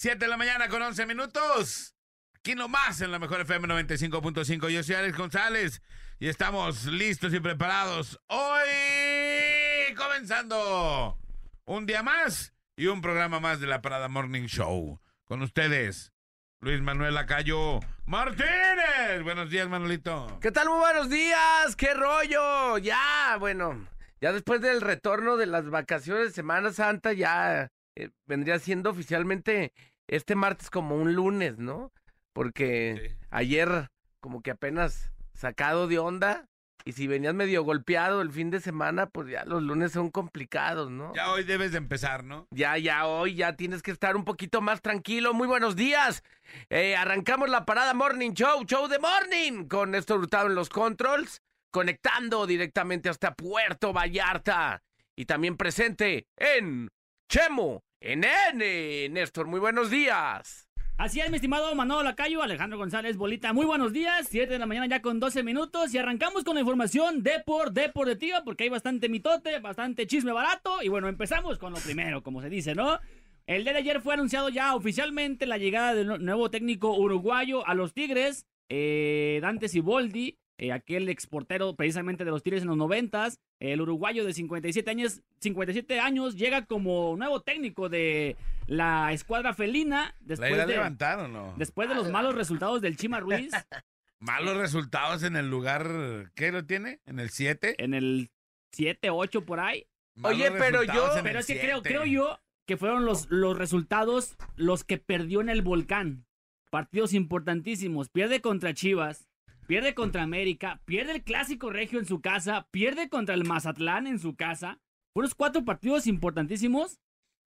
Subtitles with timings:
[0.00, 1.94] 7 de la mañana con 11 minutos.
[2.38, 4.70] Aquí nomás en la mejor FM 95.5.
[4.70, 5.82] Yo soy Alex González
[6.18, 8.18] y estamos listos y preparados.
[8.28, 11.18] Hoy comenzando
[11.66, 14.98] un día más y un programa más de la Parada Morning Show.
[15.24, 16.14] Con ustedes,
[16.60, 19.22] Luis Manuel Acayo Martínez.
[19.22, 20.38] Buenos días, Manolito.
[20.40, 20.70] ¿Qué tal?
[20.70, 21.76] Muy buenos días.
[21.76, 22.78] ¿Qué rollo?
[22.78, 23.86] Ya, bueno,
[24.18, 29.74] ya después del retorno de las vacaciones de Semana Santa, ya eh, vendría siendo oficialmente
[30.10, 31.92] este martes como un lunes, ¿no?
[32.32, 33.26] Porque Sí.
[33.30, 33.88] ayer
[34.20, 36.44] como que apenas sacado de onda
[36.84, 40.90] y si venías medio golpeado el fin de semana, pues ya los lunes son complicados,
[40.90, 41.12] ¿no?
[41.14, 42.46] Ya hoy debes de empezar, ¿no?
[42.50, 45.34] Ya, ya, hoy ya tienes que estar un poquito más tranquilo.
[45.34, 46.22] Muy buenos días.
[46.70, 51.40] Eh, arrancamos la parada Morning Show, Show de Morning, con Néstor Hurtado en los controls,
[51.70, 54.80] conectando directamente hasta Puerto Vallarta.
[55.16, 56.88] Y también presente en
[57.30, 59.08] Chemo, en N.
[59.10, 60.66] Néstor, muy buenos días.
[60.96, 63.52] Así es, mi estimado Manolo Lacayo, Alejandro González Bolita.
[63.54, 66.60] Muy buenos días, 7 de la mañana ya con 12 minutos y arrancamos con la
[66.60, 71.72] información de por deportiva porque hay bastante mitote, bastante chisme barato y bueno, empezamos con
[71.72, 72.98] lo primero, como se dice, ¿no?
[73.46, 77.66] El día de ayer fue anunciado ya oficialmente la llegada del nu- nuevo técnico uruguayo
[77.66, 82.76] a los Tigres, eh, Dante Siboldi, eh, aquel exportero precisamente de los Tigres en los
[82.76, 89.54] noventas, el uruguayo de 57 años, 57 años llega como nuevo técnico de la escuadra
[89.54, 91.54] felina ¿La después irá a de, levantar o no?
[91.56, 93.50] Después de los malos resultados del Chima Ruiz
[94.20, 96.30] Malos resultados en el lugar.
[96.34, 97.00] ¿Qué lo tiene?
[97.06, 97.82] ¿En el 7?
[97.82, 98.30] en el
[98.72, 99.86] 7, 8 por ahí.
[100.22, 104.84] Oye, pero yo- Pero es que creo, creo yo que fueron los, los resultados los
[104.84, 106.26] que perdió en el volcán.
[106.70, 108.10] Partidos importantísimos.
[108.10, 109.29] Pierde contra Chivas,
[109.70, 114.18] pierde contra América, pierde el clásico regio en su casa, pierde contra el Mazatlán en
[114.18, 114.80] su casa.
[115.14, 116.98] Unos cuatro partidos importantísimos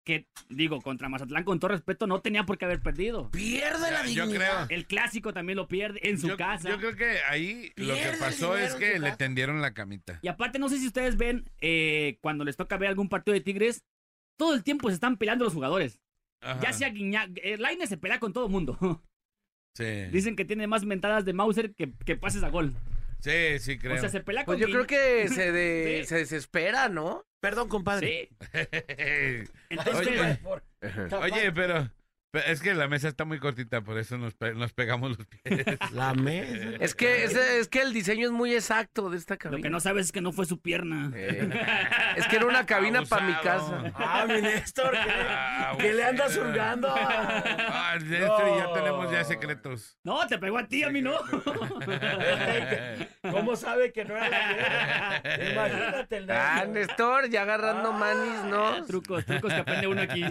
[0.06, 3.32] que, digo, contra Mazatlán, con todo respeto, no tenía por qué haber perdido.
[3.32, 4.68] Pierde la Yo dignidad.
[4.68, 4.78] creo.
[4.78, 6.70] El clásico también lo pierde en su yo, casa.
[6.70, 10.20] yo creo que ahí lo que pasó es que le tendieron la camita.
[10.22, 13.42] Y aparte, no sé si ustedes ven eh, cuando les toca ver algún partido de
[13.42, 13.84] Tigres,
[14.38, 16.00] todo el tiempo se están peleando los jugadores.
[16.44, 16.60] Ajá.
[16.62, 18.78] Ya sea Guiñac, eh, Lainez se pelea con todo mundo.
[19.74, 20.06] Sí.
[20.12, 22.74] Dicen que tiene más mentadas de Mauser que, que pases a gol.
[23.20, 23.96] Sí, sí, creo.
[23.96, 26.08] O sea, se pelea con Pues yo creo que se, de- Sí.
[26.10, 27.24] se desespera, ¿no?
[27.40, 28.30] Perdón, compadre.
[28.52, 28.52] Sí.
[29.70, 31.90] Entonces, Oye, Oye, pero,
[32.32, 35.28] pero es que la mesa está muy cortita, por eso nos, pe- nos pegamos los
[35.28, 35.66] pies.
[35.94, 36.78] La mesa.
[36.80, 39.58] Es que, es, es que el diseño es muy exacto de esta cabina.
[39.58, 41.12] lo que no sabes es que no fue su pierna.
[41.14, 41.50] Eh,
[42.16, 43.92] es que era una cabina para mi casa.
[43.96, 46.94] Ah, mi Néstor, que, Ah, que le andas hurgando.
[46.98, 48.74] Ah, esto y ya No.
[48.74, 49.98] tenemos ya secretos.
[50.04, 51.14] No, te pegó a ti, a mí no.
[53.32, 55.52] ¿Cómo sabe que no era la mía?
[55.52, 56.70] Imagínate el Ah, Néstor.
[56.74, 58.84] Néstor, ya agarrando manis, ¿no?
[58.86, 60.22] trucos, trucos que aprende uno aquí.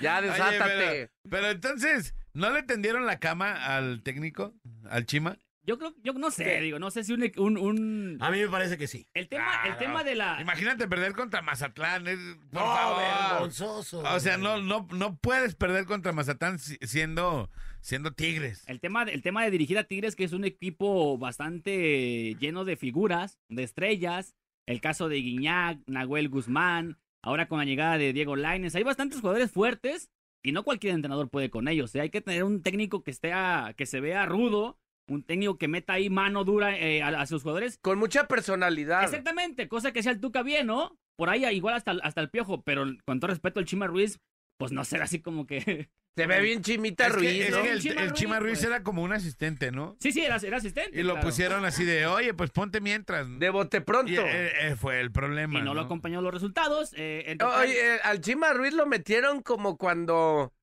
[0.00, 1.03] Ya Oye, desátate.
[1.22, 4.54] Pero, pero entonces, ¿no le tendieron la cama al técnico,
[4.88, 5.38] al Chima?
[5.66, 8.48] Yo creo, yo no sé, digo, no sé si un, un, un- A mí me
[8.48, 9.06] parece que sí.
[9.14, 12.18] el tema, el tema de la Imagínate perder contra Mazatlán, es-
[12.50, 13.02] por No, favor.
[13.32, 14.00] vergonzoso.
[14.00, 17.50] O sea, no, no, no puedes perder contra Mazatlán si- siendo,
[17.80, 18.62] siendo Tigres.
[18.66, 22.76] El tema, el tema de dirigir a Tigres, que es un equipo bastante lleno de
[22.76, 24.34] figuras, de estrellas.
[24.66, 28.74] El caso de Guiñac, Nahuel Guzmán, ahora con la llegada de Diego Lainez.
[28.74, 30.10] Hay bastantes jugadores fuertes
[30.44, 31.92] y no cualquier entrenador puede con ellos.
[31.96, 32.02] ¿eh?
[32.02, 35.66] Hay que tener un técnico que, esté a- que se vea rudo, un técnico que
[35.68, 37.78] meta ahí mano dura eh, a, a sus jugadores.
[37.82, 39.02] Con mucha personalidad.
[39.04, 40.96] Exactamente, cosa que sea el Tuca bien, ¿no?
[41.16, 44.18] Por ahí igual hasta, hasta el Piojo, pero con todo respeto al Chima Ruiz,
[44.64, 45.90] pues no será así como que...
[46.16, 47.62] Se ve bien Chimita Es que, Ruiz, es ¿no?
[47.62, 48.64] que el, Chima el Ruiz, Chima Ruiz pues.
[48.64, 49.96] era como un asistente, ¿no?
[50.00, 50.98] Sí, sí, era, era asistente.
[50.98, 51.26] Y lo claro.
[51.26, 53.26] pusieron así de, oye, pues ponte mientras.
[53.40, 54.10] De bote pronto.
[54.12, 55.58] Y, eh, eh, fue el problema.
[55.58, 56.92] Y no, lo acompañó los resultados.
[56.96, 60.54] eh, en total- Oye, eh, al Chima Ruiz lo metieron como cuando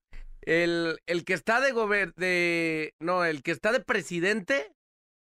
[0.42, 4.72] el, el que está de gober de no, el que está de presidente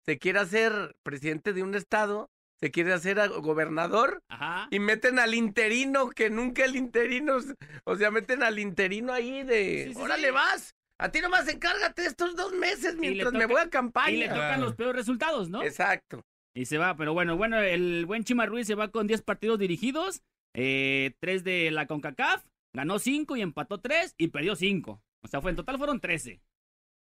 [0.03, 4.67] se quiere hacer presidente de un estado, se quiere hacer a- gobernador Ajá.
[4.71, 7.37] y meten al interino, que nunca el interino,
[7.85, 10.33] o sea, meten al interino ahí de, Sí, sí, órale sí.
[10.33, 14.09] vas, a ti nomás encárgate estos dos meses mientras me voy a campaña.
[14.11, 14.63] Y le tocan Claro.
[14.65, 15.61] los peores resultados, ¿no?
[15.61, 16.23] Exacto.
[16.55, 19.59] Y se va, pero bueno, bueno, el buen Chima Ruiz se va con 10 partidos
[19.59, 20.21] dirigidos,
[20.55, 22.43] eh, 3 de la CONCACAF,
[22.73, 24.99] ganó 5 y empató 3 y perdió 5.
[25.23, 26.41] O sea, fue en total fueron 13.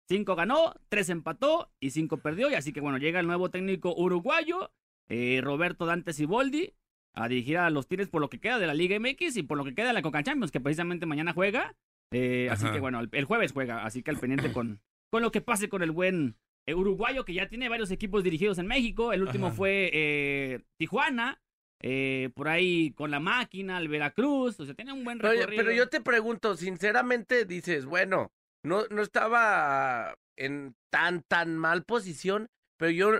[0.09, 2.49] 5 ganó, 3 empató y 5 perdió.
[2.49, 4.71] Y así que bueno, llega el nuevo técnico uruguayo,
[5.09, 6.73] eh, Roberto Dante Siboldi,
[7.13, 9.57] a dirigir a los Tigres por lo que queda de la Liga MX y por
[9.57, 11.75] lo que queda de la Coca Champions, que precisamente mañana juega.
[12.11, 15.31] Eh, así que bueno, el, el jueves juega, así que al pendiente con, con lo
[15.31, 16.35] que pase con el buen
[16.65, 19.13] eh, uruguayo que ya tiene varios equipos dirigidos en México.
[19.13, 19.55] El último Ajá.
[19.55, 21.41] fue eh, Tijuana,
[21.81, 25.63] eh, por ahí con la máquina, el Veracruz, o sea, tiene un buen Pero, recorrido.
[25.63, 28.31] pero yo te pregunto, sinceramente, dices, bueno,
[28.63, 33.11] no, no estaba en tan, tan mal posición, pero yo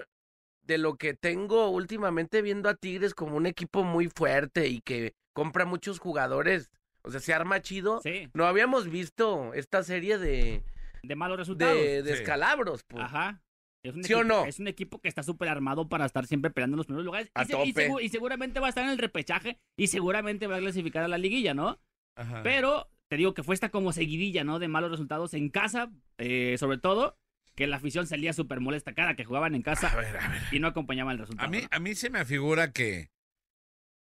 [0.64, 5.14] de lo que tengo últimamente viendo a Tigres como un equipo muy fuerte y que
[5.34, 6.72] compra muchos jugadores,
[7.04, 8.00] o sea, se arma chido.
[8.02, 10.64] Sí, No habíamos visto esta serie de,
[11.04, 11.76] de malos resultados.
[11.76, 12.22] de, de Sí.
[12.22, 13.04] escalabros, pues.
[13.04, 13.42] Ajá.
[13.84, 14.46] Es un ¿Sí o equipo, no?
[14.46, 17.30] Es un equipo que está súper armado para estar siempre peleando en los primeros lugares.
[17.36, 17.90] A y, y tope.
[17.90, 21.10] segu- y seguramente va a estar en el repechaje y seguramente va a clasificar a
[21.10, 21.82] la liguilla, ¿no?
[22.16, 22.42] Ajá.
[22.44, 24.60] Pero te digo que fue esta como seguidilla, ¿no?
[24.60, 27.18] De malos resultados en casa, eh, sobre todo,
[27.56, 30.42] que la afición salía súper molesta cara, que jugaban en A casa ver, a ver.
[30.52, 31.48] y no acompañaban el resultado.
[31.48, 31.68] A mí, ¿no?
[31.72, 33.12] a mí se me afigura que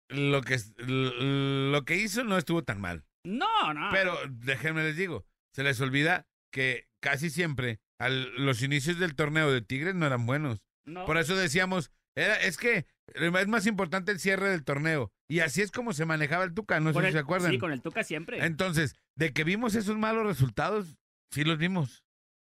[0.09, 3.05] lo que lo que hizo no estuvo tan mal.
[3.23, 3.89] No, no.
[3.91, 9.51] Pero déjenme les digo, se les olvida que casi siempre al, los inicios del torneo
[9.51, 10.59] de Tigres no eran buenos.
[10.85, 11.05] no.
[11.05, 15.11] Por eso decíamos, era, es que es más importante el cierre del torneo.
[15.29, 17.51] Y así es como se manejaba el Tuca, no sé si se acuerdan.
[17.51, 18.43] Sí, con el Tuca siempre.
[18.45, 20.97] Entonces, de que vimos esos malos resultados,
[21.31, 22.03] sí los vimos.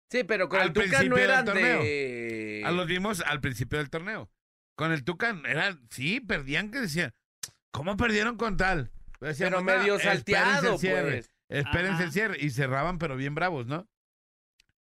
[0.09, 1.81] Sí, pero con Al el Tuca principio no del eran torneo.
[1.83, 2.63] de...
[2.65, 4.29] Ah, los vimos al principio del torneo.
[4.75, 7.13] Con el Tuca, era, sí, perdían que decían,
[7.71, 8.91] ¿cómo perdieron con tal?
[9.21, 11.11] Decíamos, Pero "No, medio espérense el salteado, cierre".
[11.11, 11.31] pues.
[11.49, 12.03] Espérense Ajá.
[12.03, 12.37] el cierre.
[12.39, 13.87] Y cerraban, pero bien bravos, ¿no?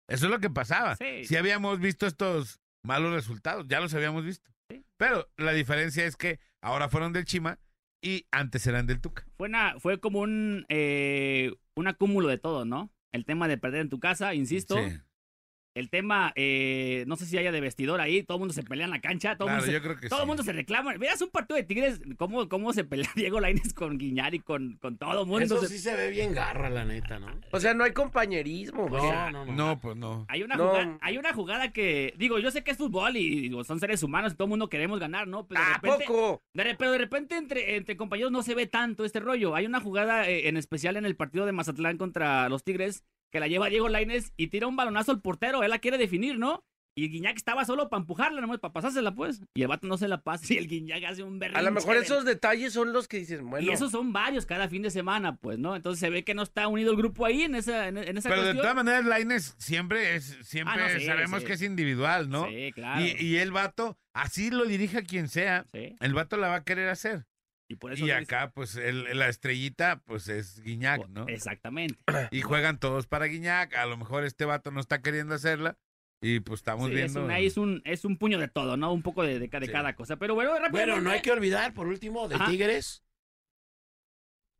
[0.07, 0.95] Eso es lo que pasaba.
[0.95, 1.25] Sí.
[1.25, 4.49] Sí habíamos visto estos malos resultados, ya los habíamos visto.
[4.69, 4.83] Sí.
[4.97, 7.59] Pero la diferencia es que ahora fueron del Chima
[8.01, 9.25] y antes eran del Tuca.
[9.37, 12.91] Fue, una, fue como un, eh, un acúmulo de todo, ¿no?
[13.11, 14.75] El tema de perder en tu casa, insisto.
[14.77, 14.97] Sí,
[15.75, 18.85] El tema, eh, no sé si haya de vestidor ahí, todo el mundo se pelea
[18.85, 20.23] en la cancha, todo el claro, mundo se, yo creo que todo sí.
[20.23, 20.93] el mundo se reclama.
[20.93, 24.77] Veas un partido de Tigres, cómo, cómo se pelea Diego Lainez con Guiñar y con,
[24.81, 25.43] con todo el mundo.
[25.43, 27.27] Eso Se- sí se ve bien garra, la neta, ¿no?
[27.51, 28.83] O sea, no hay compañerismo.
[28.89, 29.11] No, güey.
[29.11, 29.45] no, no.
[29.53, 30.25] No, pues no.
[30.29, 30.67] Hay una, No.
[30.69, 34.01] jugada, hay una jugada que, digo, yo sé que es fútbol y digo, son seres
[34.01, 35.45] humanos y todo el mundo queremos ganar, ¿no?
[35.45, 36.41] Pero de ¿A repente, poco?
[36.53, 39.55] de re- pero de repente entre, entre compañeros no se ve tanto este rollo.
[39.55, 43.03] Hay una jugada eh, en especial en el partido de Mazatlán contra los Tigres
[43.35, 45.61] que la lleva Diego Lainez y tira un balonazo al portero.
[45.61, 46.63] Él la quiere definir, ¿no?
[46.97, 49.41] Y Guiñac estaba solo para empujarla, nomás para pasársela, pues.
[49.53, 51.59] Y el vato no se la pasa y el Guiñac hace un berrinche.
[51.59, 54.45] A lo mejor de- esos detalles son los que dicen, bueno, Y esos son varios
[54.45, 55.75] cada fin de semana, pues, ¿no?
[55.75, 58.29] Entonces se ve que no está unido el grupo ahí en esa, en, en esa
[58.29, 61.47] Pero de todas maneras, Laines siempre es, siempre Ah, no, sí, sabemos sí.
[61.47, 62.47] que es individual, ¿no?
[62.47, 63.01] Sí, claro.
[63.05, 66.63] Y, y el vato, así lo dirija quien sea, Sí, el vato la va a
[66.63, 67.25] querer hacer.
[67.67, 71.27] Y por eso Y es- acá, pues, el- la estrellita, pues, es Guiñac, ¿no?
[71.27, 71.97] Exactamente.
[72.31, 73.73] Y juegan todos para Guiñac.
[73.75, 75.77] A lo mejor este vato no está queriendo hacerla.
[76.21, 77.25] Y pues estamos Sí, es, viendo.
[77.25, 78.91] un, ahí es, un, es un puño de todo, ¿no?
[78.93, 79.71] Un poco de, de, ca- de Sí.
[79.71, 80.15] cada cosa.
[80.17, 80.91] Pero bueno, rápidamente.
[80.91, 82.49] Bueno, no hay que olvidar, por último, de Ajá.
[82.49, 83.03] Tigres,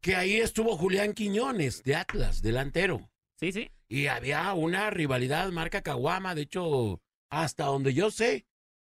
[0.01, 3.09] que ahí estuvo Julián Quiñones, de Atlas, delantero.
[3.39, 3.71] Sí, sí.
[3.87, 8.45] Y había una rivalidad marca Caguama, de hecho, hasta donde yo sé,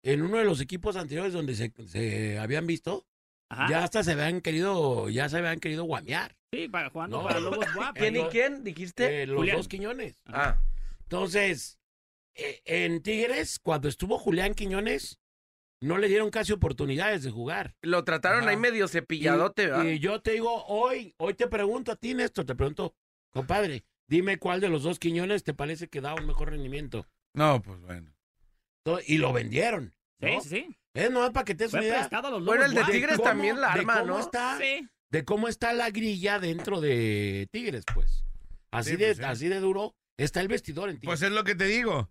[0.04, 3.06] en uno de los equipos anteriores donde se, se habían visto,
[3.56, 3.68] Ajá.
[3.70, 6.36] ya hasta se habían querido, ya se habían querido guamear.
[6.52, 7.28] Sí, para, jugando No.
[7.28, 7.98] para Lobos Guap.
[7.98, 9.24] ¿quién y quién dijiste?
[9.24, 9.58] eh, los Julián.
[9.58, 10.22] dos Quiñones.
[10.26, 10.58] Ah,
[11.04, 11.80] Entonces,
[12.36, 15.20] eh, en Tigres, cuando estuvo Julián Quiñones,
[15.82, 17.76] no le dieron casi oportunidades de jugar.
[17.82, 18.50] lo trataron Ajá.
[18.52, 19.84] ahí medio cepilladote, y, ¿verdad?
[19.86, 22.96] y yo te digo, hoy, hoy te pregunto a ti, Néstor, te pregunto,
[23.30, 27.06] compadre, dime cuál de los dos Quiñones te parece que da un mejor rendimiento.
[27.34, 28.12] No, pues bueno.
[29.08, 29.94] Y lo vendieron.
[30.22, 30.78] Sí, sí.
[30.96, 32.72] Es nomás para que te des Fue una idea prestado a los Lobos Bueno, el
[32.74, 32.92] de Guap.
[32.92, 34.20] Tigres cómo- también la de arma, cómo ¿no?
[34.20, 34.88] Está, Sí.
[35.12, 38.24] De cómo está la grilla dentro de Tigres, pues.
[38.72, 39.24] Así, Sí, de, pues, sí.
[39.24, 41.08] así de duro está el vestidor en Tigres.
[41.20, 42.10] Pues es lo que te digo.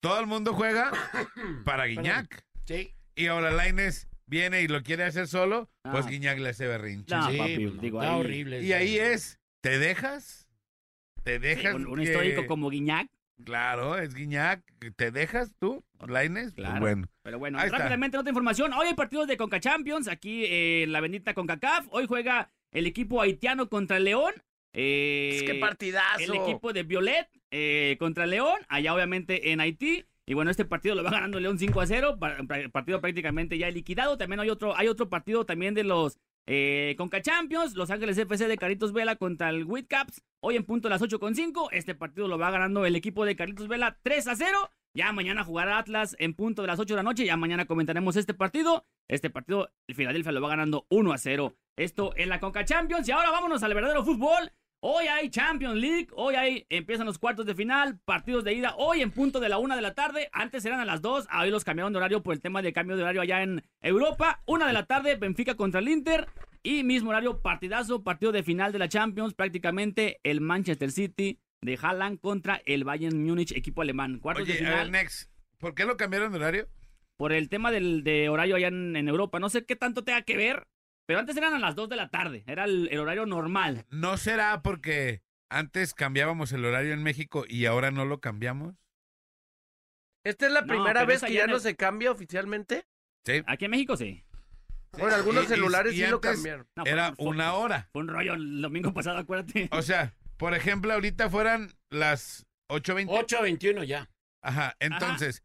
[0.00, 0.92] Todo el mundo juega
[1.64, 2.44] para Guiñac.
[2.66, 2.92] sí.
[3.18, 5.70] Y ahora Laines viene y lo quiere hacer solo.
[5.90, 6.08] Pues Ah.
[6.10, 7.14] Guiñac le hace berrinche.
[7.14, 8.62] No, sí, papi, pues, no, digo, está ahí- horrible.
[8.62, 10.46] Y ahí es, ¿te dejas?
[11.22, 11.74] ¿Te dejas?
[11.74, 13.08] un, un que- histórico como Guiñac.
[13.44, 14.62] Claro, es Guiñac.
[14.96, 16.52] ¿Te dejas tú, Laines?
[16.54, 16.80] Pues Claro.
[16.80, 17.06] bueno.
[17.22, 17.78] Pero bueno, Ahí está.
[17.78, 18.72] rápidamente otra información.
[18.72, 21.86] Hoy hay partidos de Conca Champions, aquí eh, en la bendita CONCACAF.
[21.90, 24.32] Hoy juega el equipo haitiano contra León.
[24.72, 26.18] Eh, Es que partidazo.
[26.20, 30.04] el equipo de Violet eh, contra León, allá obviamente en Haití.
[30.26, 32.18] Y bueno, este partido lo va ganando León 5 a 0.
[32.18, 34.18] pa- pa- Partido prácticamente ya liquidado.
[34.18, 37.74] También hay otro, hay otro partido también de los eh, Conca Champions.
[37.74, 40.22] Los Ángeles FC de Caritos Vela contra el Whitcaps.
[40.40, 41.70] Hoy en punto a las 8 con 5.
[41.72, 44.70] Este partido lo va ganando el equipo de Caritos Vela 3 a 0.
[44.94, 47.26] Ya mañana jugará Atlas en punto de las 8 de la noche.
[47.26, 48.86] Ya mañana comentaremos este partido.
[49.08, 51.54] Este partido, el Filadelfia lo va ganando 1 a 0.
[51.76, 53.06] Esto en la Conca Champions.
[53.08, 54.52] Y ahora vámonos al verdadero fútbol.
[54.80, 59.00] Hoy hay Champions League, hoy hay, empiezan los cuartos de final, partidos de ida, hoy
[59.00, 61.64] en punto de la una de la tarde, antes eran a las dos, hoy los
[61.64, 64.74] cambiaron de horario por el tema de cambio de horario allá en Europa, una de
[64.74, 66.28] la tarde, Benfica contra el Inter,
[66.62, 71.78] y mismo horario, partidazo, partido de final de la Champions, prácticamente el Manchester City de
[71.80, 75.74] Haaland contra el Bayern Múnich, equipo alemán, cuartos de Oye, a ver, final, Next, ¿por
[75.74, 76.68] qué lo cambiaron de horario?
[77.16, 80.22] por el tema del de horario allá en, en Europa, no sé qué tanto tenga
[80.22, 80.66] que ver,
[81.06, 83.86] pero antes eran a las dos de la tarde, era el- el horario normal.
[83.90, 88.74] ¿No será porque antes cambiábamos el horario en México y ahora no lo cambiamos?
[90.24, 92.86] ¿Esta es la No, primera pero vez esa que ya ya no se cambia oficialmente?
[93.24, 93.42] Sí.
[93.46, 94.24] Aquí en México sí.
[94.98, 96.66] Bueno, algunos Y- y- celulares y sí lo antes cambiaron.
[96.74, 97.88] No, fue- Era fue- una hora.
[97.92, 99.68] Fue un rollo el domingo pasado, acuérdate.
[99.72, 103.12] O sea, por ejemplo, ahorita fueran las 8.20.
[103.12, 104.08] 8.21 ya.
[104.42, 105.42] Ajá, entonces,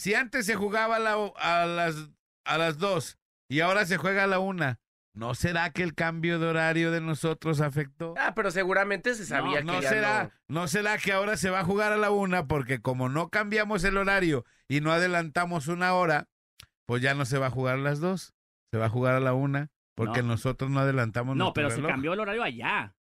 [0.00, 2.10] si antes se jugaba a, la- a las
[2.44, 3.18] a las 2
[3.50, 4.78] y ahora se juega a la 1,
[5.18, 8.14] ¿no será que el cambio de horario de nosotros afectó?
[8.18, 10.60] Ah, pero seguramente se sabía No que ya será, no.
[10.62, 13.82] no será que ahora se va a jugar a la una porque como no cambiamos
[13.84, 16.28] el horario y no adelantamos una hora,
[16.86, 18.34] pues ya no se va a jugar a las dos,
[18.70, 20.28] se va a jugar a la una porque No.
[20.28, 22.94] nosotros no adelantamos No, pero se cambió el horario allá.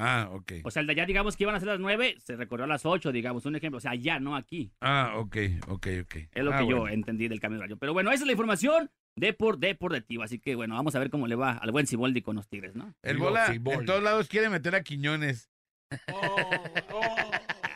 [0.00, 0.52] Ah, ok.
[0.62, 2.68] O sea, el de allá, digamos que iban a ser las 9, se recorrió a
[2.68, 3.78] las 8, digamos, un ejemplo.
[3.78, 4.72] O sea, allá, no aquí.
[4.80, 5.36] Ah, ok,
[5.66, 6.14] ok, ok.
[6.32, 7.78] Es lo Ah, que yo entendí del cambio de horario.
[7.78, 10.22] Pero bueno, esa es la información de por deportivo.
[10.22, 12.74] Así que bueno, vamos a ver cómo le va al buen Siboldi con los Tigres,
[12.76, 12.94] ¿no?
[13.02, 13.80] El Digo, bola Ciboldi.
[13.80, 15.48] en todos lados quiere meter a Quiñones.
[16.12, 16.36] Oh,
[16.92, 17.30] oh.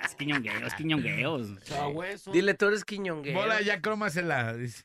[0.04, 1.46] Es quiñongueos, quiñongueos.
[1.62, 2.30] Sabueso.
[2.32, 3.38] Dile, tú eres quiñonguero.
[3.40, 4.54] Bola, ya crómasela.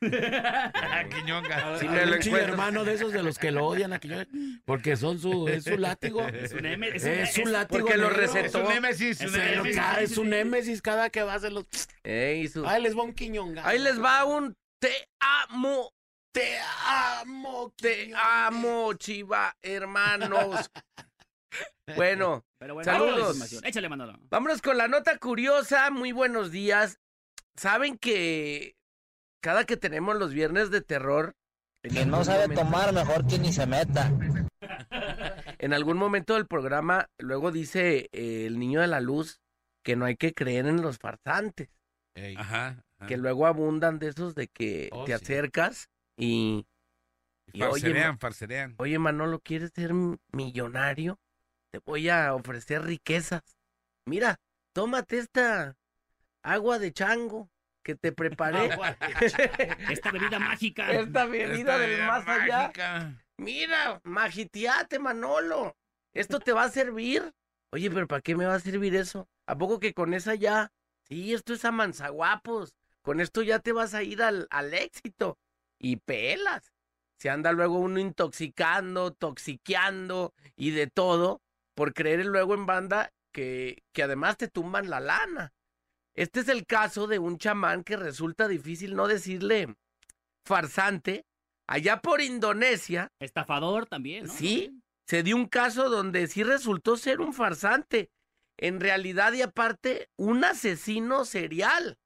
[1.10, 1.78] Quiñonga.
[1.78, 2.38] Sí, Hay me lo un chile encuentro.
[2.52, 4.28] hermano de esos de los que lo odian a Quiñones,
[4.64, 6.26] porque son su, es su látigo.
[6.26, 7.80] Es un M, es un- Es su es- látigo.
[7.80, 8.10] porque lo.
[8.10, 8.60] Es recetó.
[8.62, 9.20] un némesis.
[9.20, 9.76] Es un un némesis.
[9.76, 11.66] cada- es un némesis cada que va a hacer los.
[12.04, 13.66] Ey, su- Ahí les va un quiñonga.
[13.66, 14.90] Ahí les va un te
[15.50, 15.90] amo,
[16.32, 20.70] Te amo, te amo, chiva, hermanos.
[21.96, 23.62] Bueno, Pero bueno, Saludos.
[23.64, 24.18] Échale, Manolo.
[24.28, 25.90] vámonos con la nota curiosa.
[25.90, 27.00] Muy buenos días.
[27.56, 28.76] Saben que
[29.42, 31.34] cada que tenemos los viernes de terror,
[31.82, 34.12] en Quien no sabe momento- tomar, mejor que ni se meta.
[35.60, 39.40] En algún momento del programa, luego dice eh, el niño de la luz
[39.82, 41.70] que no hay que creer en los farsantes,
[42.14, 42.36] Ey.
[42.36, 42.84] Ajá.
[42.98, 43.06] ajá.
[43.08, 45.24] que luego abundan de esos de que Oh, te sí.
[45.24, 46.66] acercas y,
[47.52, 48.74] y, oye, Farcerean, Ma- farcerean.
[48.78, 49.92] oye Manolo, ¿quieres ser
[50.32, 51.18] millonario?
[51.70, 53.42] Te voy a ofrecer riquezas.
[54.04, 54.40] Mira,
[54.72, 55.76] tómate esta
[56.42, 57.50] agua de chango
[57.82, 58.70] que te preparé.
[59.90, 60.90] Esta bebida mágica.
[60.92, 62.72] esta bebida Esta del bebida más allá.
[63.36, 65.76] Mira, magitiate, Manolo.
[66.12, 67.32] Esto te va a servir.
[67.70, 69.28] Oye, pero ¿para qué me va a servir eso?
[69.46, 70.72] ¿A poco que con esa ya?
[71.02, 72.74] Sí, esto es amanzaguapos.
[73.02, 75.38] Con esto ya te vas a ir al, al éxito.
[75.78, 76.72] Y pelas.
[77.18, 81.42] Se anda luego uno intoxicando, toxiqueando y de todo
[81.74, 85.52] por creer luego en banda que, que además te tumban la lana.
[86.14, 89.76] Este es el caso de un chamán que resulta difícil no decirle
[90.44, 91.24] farsante.
[91.68, 94.32] Allá por Indonesia, Estafador también, ¿no?
[94.32, 98.10] Sí, se dio un caso donde sí resultó ser un farsante.
[98.56, 101.98] En realidad y aparte, un asesino serial.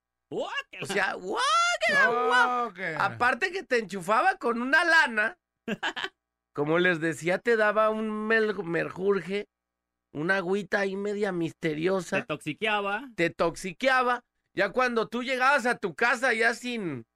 [0.80, 1.16] O sea.
[1.16, 5.38] Oh, que- Aparte que te enchufaba con una lana.
[6.54, 9.46] Como les decía, te daba un mel- merjurje,
[10.12, 13.08] una agüita ahí media misteriosa, toxiqueaba.
[13.16, 14.20] te toxiqueaba.
[14.54, 17.06] Ya cuando tú llegabas a tu casa ya sin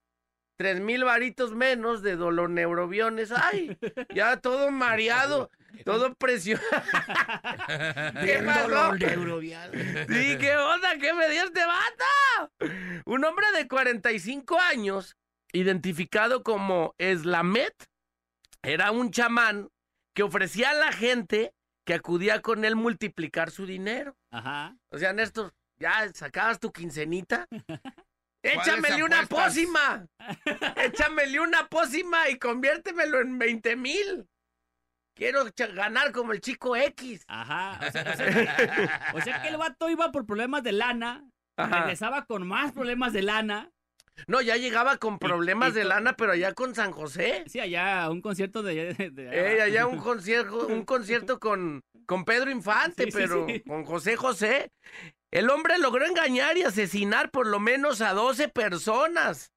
[0.58, 3.76] tres mil varitos menos de dolor neurobiones, ay,
[4.14, 5.50] ya todo mareado,
[5.84, 6.66] todo presionado.
[8.24, 8.94] ¿Qué pasó?
[8.94, 10.96] Sí, ¿qué onda?
[10.98, 12.52] ¿Qué me dio este vato?
[13.04, 15.16] Un hombre de 45 años,
[15.52, 17.74] identificado como Slamet,
[18.62, 19.68] era un chamán
[20.14, 21.52] que ofrecía a la gente
[21.84, 24.16] que acudía con él multiplicar su dinero.
[24.30, 24.76] Ajá.
[24.90, 27.46] O sea, Néstor, ya sacabas tu quincenita.
[28.42, 30.06] Échamele una pócima.
[30.76, 34.28] Échamele una pócima y conviértemelo en 20 mil.
[35.16, 35.44] Quiero
[35.74, 37.24] ganar como el chico X.
[37.26, 37.80] Ajá.
[37.88, 41.24] O sea, o sea que, o sea que el vato iba por problemas de lana.
[41.56, 41.80] Ajá.
[41.80, 43.70] Regresaba con más problemas de lana.
[44.26, 47.44] No, ya llegaba con problemas y de lana, pero allá con San José.
[47.48, 48.94] Sí, allá un concierto de.
[48.94, 53.46] de- de- Eh, allá un concierto, un concierto con, con Pedro Infante, Sí, sí, pero
[53.48, 53.60] sí.
[53.60, 54.70] con José José.
[55.30, 59.50] El hombre logró engañar y asesinar por lo menos a 12 personas.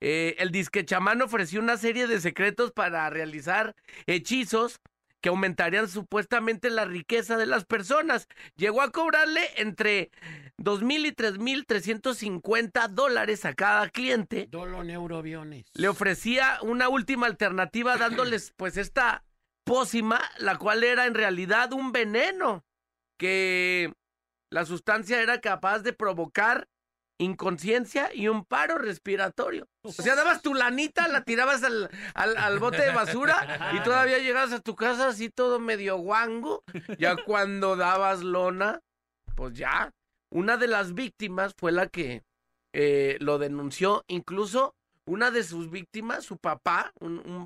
[0.00, 3.74] Eh, el disque chamán ofreció una serie de secretos para realizar
[4.06, 4.80] hechizos
[5.20, 8.28] que aumentarían supuestamente la riqueza de las personas.
[8.56, 10.10] Llegó a cobrarle entre
[10.58, 14.48] 2.000 y 3.350 dólares a cada cliente.
[14.50, 15.66] Dolo neuroviones.
[15.74, 19.24] Le ofrecía una última alternativa dándoles pues esta
[19.64, 22.64] pócima, la cual era en realidad un veneno,
[23.18, 23.92] que
[24.50, 26.68] la sustancia era capaz de provocar
[27.20, 29.68] inconsciencia y un paro respiratorio.
[29.82, 34.18] O sea, dabas tu lanita, la tirabas al, al, al bote de basura y todavía
[34.18, 36.64] llegabas a tu casa así todo medio guango.
[36.98, 38.80] Ya cuando dabas lona,
[39.36, 39.92] pues ya.
[40.32, 42.22] Una de las víctimas fue la que
[42.72, 44.04] eh, lo denunció.
[44.08, 44.74] Incluso
[45.04, 47.44] una de sus víctimas, su papá, un,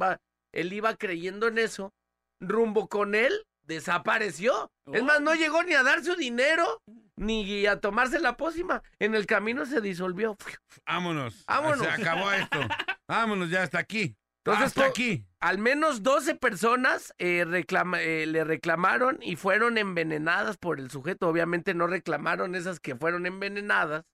[0.52, 1.92] él iba creyendo en eso,
[2.40, 4.70] rumbo con él, desapareció.
[4.92, 6.82] Es más, no llegó ni a dar su dinero,
[7.16, 8.82] ni a tomarse la pócima.
[8.98, 10.36] En el camino se disolvió.
[10.86, 11.44] Vámonos.
[11.46, 11.78] Vámonos.
[11.80, 12.58] Se acabó esto.
[13.08, 14.16] Vámonos ya hasta aquí.
[14.46, 15.24] Entonces, hasta aquí.
[15.40, 21.28] Al menos 12 personas eh, reclama- eh, le reclamaron y fueron envenenadas por el sujeto.
[21.28, 24.04] Obviamente no reclamaron esas que fueron envenenadas.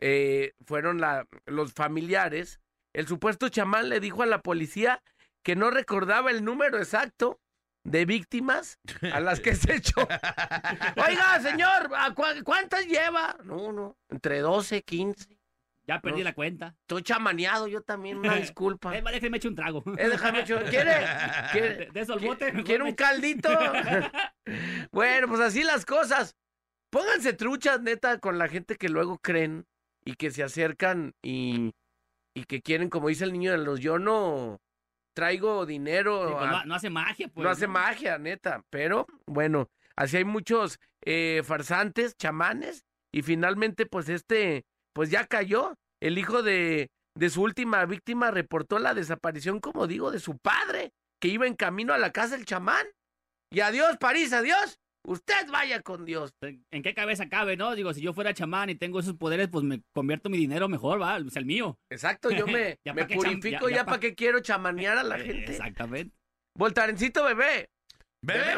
[0.00, 2.60] Eh, fueron la- los familiares.
[2.92, 5.02] El supuesto chamán le dijo a la policía
[5.44, 7.38] que no recordaba el número exacto
[7.90, 8.78] de víctimas
[9.12, 10.00] a las que se echó.
[10.96, 13.36] Oiga, señor, ¿a cua- ¿cuántas lleva?
[13.44, 15.38] No, no, entre 12, 15.
[15.86, 16.24] Ya perdí No.
[16.24, 16.74] la cuenta.
[16.82, 18.94] Estoy chamaneado yo también, una disculpa.
[18.96, 19.82] Eh, vale, que me eche un trago.
[19.96, 20.92] Eh, déjame echar- ¿Quiere?
[21.52, 21.74] ¿Quiere?
[21.76, 22.52] De, de eso ¿Qui- bote.
[22.62, 23.48] ¿Quiere un eche- caldito?
[24.92, 26.36] bueno, pues así las cosas.
[26.90, 29.66] Pónganse truchas, neta, con la gente que luego creen
[30.04, 31.72] y que se acercan y,
[32.34, 34.60] y que quieren, como dice el niño de los, yo no
[35.18, 36.28] traigo dinero.
[36.28, 37.42] Sí, pues, a- no, no hace magia, pues.
[37.44, 38.62] no hace magia, neta.
[38.70, 45.74] Pero bueno, así hay muchos eh, farsantes, chamanes, y finalmente, pues este, pues ya cayó.
[46.00, 50.92] El hijo de, de su última víctima reportó la desaparición, como digo, de su padre,
[51.20, 52.86] que iba en camino a la casa del chamán.
[53.50, 54.78] Y adiós, París, adiós.
[55.08, 56.34] Usted vaya con Dios.
[56.42, 57.74] ¿En qué cabeza cabe, no?
[57.74, 61.00] Digo, si yo fuera chamán y tengo esos poderes, pues me convierto mi dinero mejor,
[61.00, 61.78] va, es el mío.
[61.90, 65.02] Exacto, yo me, Ya me purifico, ya- ya, ya pa- para qué quiero chamanear a
[65.02, 65.52] la gente.
[65.52, 66.14] Exactamente.
[66.56, 67.70] Voltarencito, bebé.
[68.22, 68.54] ¡Bebé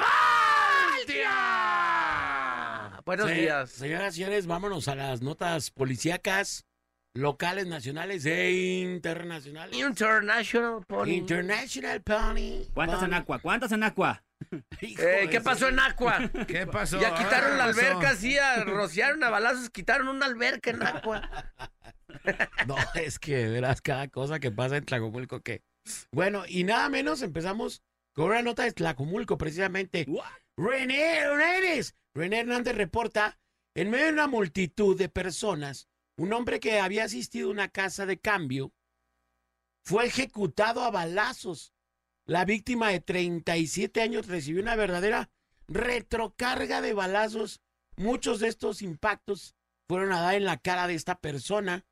[1.61, 3.01] Baltia!
[3.05, 3.71] Buenos Se- días.
[3.71, 6.65] Señoras y señores, vámonos a las notas policíacas
[7.15, 9.77] locales, nacionales e internacionales.
[9.77, 11.09] International Pony.
[11.11, 12.65] International Pony.
[12.75, 13.15] ¿Cuántas en.
[13.15, 13.39] Aqua?
[13.39, 14.23] ¿Cuántas en Aqua?
[14.81, 16.31] Eh, ¿Qué pasó en Aqua?
[16.49, 16.99] ¿Qué pasó?
[17.01, 17.81] Ya quitaron ¿qué la pasó?
[17.81, 21.29] alberca, sí, a- rociaron a balazos, quitaron una alberca en Aqua.
[22.67, 25.63] No, es que verás cada cosa que pasa en Tlacomulco que.
[26.13, 27.83] Bueno, y nada menos empezamos
[28.15, 30.07] con una nota de Tlacomulco, precisamente.
[30.57, 31.95] René Hernández.
[32.15, 33.39] René Hernández reporta,
[33.75, 38.05] en medio de una multitud de personas, un hombre que había asistido a una casa
[38.05, 38.73] de cambio
[39.85, 41.73] fue ejecutado a balazos.
[42.27, 45.31] La víctima de 37 años recibió una verdadera
[45.69, 47.61] retrocarga de balazos.
[47.97, 49.55] Muchos de estos impactos
[49.89, 51.85] fueron a dar en la cara de esta persona.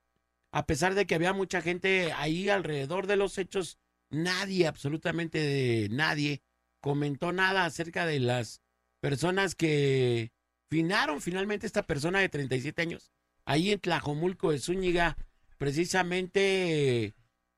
[0.53, 3.79] A pesar de que había mucha gente ahí alrededor de los hechos,
[4.11, 6.43] nadie, absolutamente de nadie,
[6.81, 8.63] comentó nada acerca de las
[9.01, 10.33] personas que
[10.71, 13.13] finaron finalmente esta persona de 37 años.
[13.45, 15.17] Ahí en Tlajomulco de Zúñiga,
[15.57, 17.15] precisamente...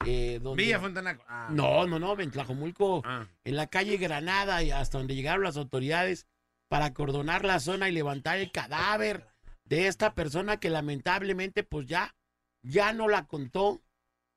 [0.06, 1.24] eh, donde- Villa Fontanaco.
[1.28, 1.48] Ah.
[1.50, 3.26] No, no, no, en Tlajomulco, Ah.
[3.44, 6.26] en la calle Granada, y hasta donde llegaron las autoridades
[6.68, 9.26] para acordonar la zona y levantar el cadáver
[9.64, 12.14] de esta persona que lamentablemente pues ya,
[12.62, 13.80] ya no la contó.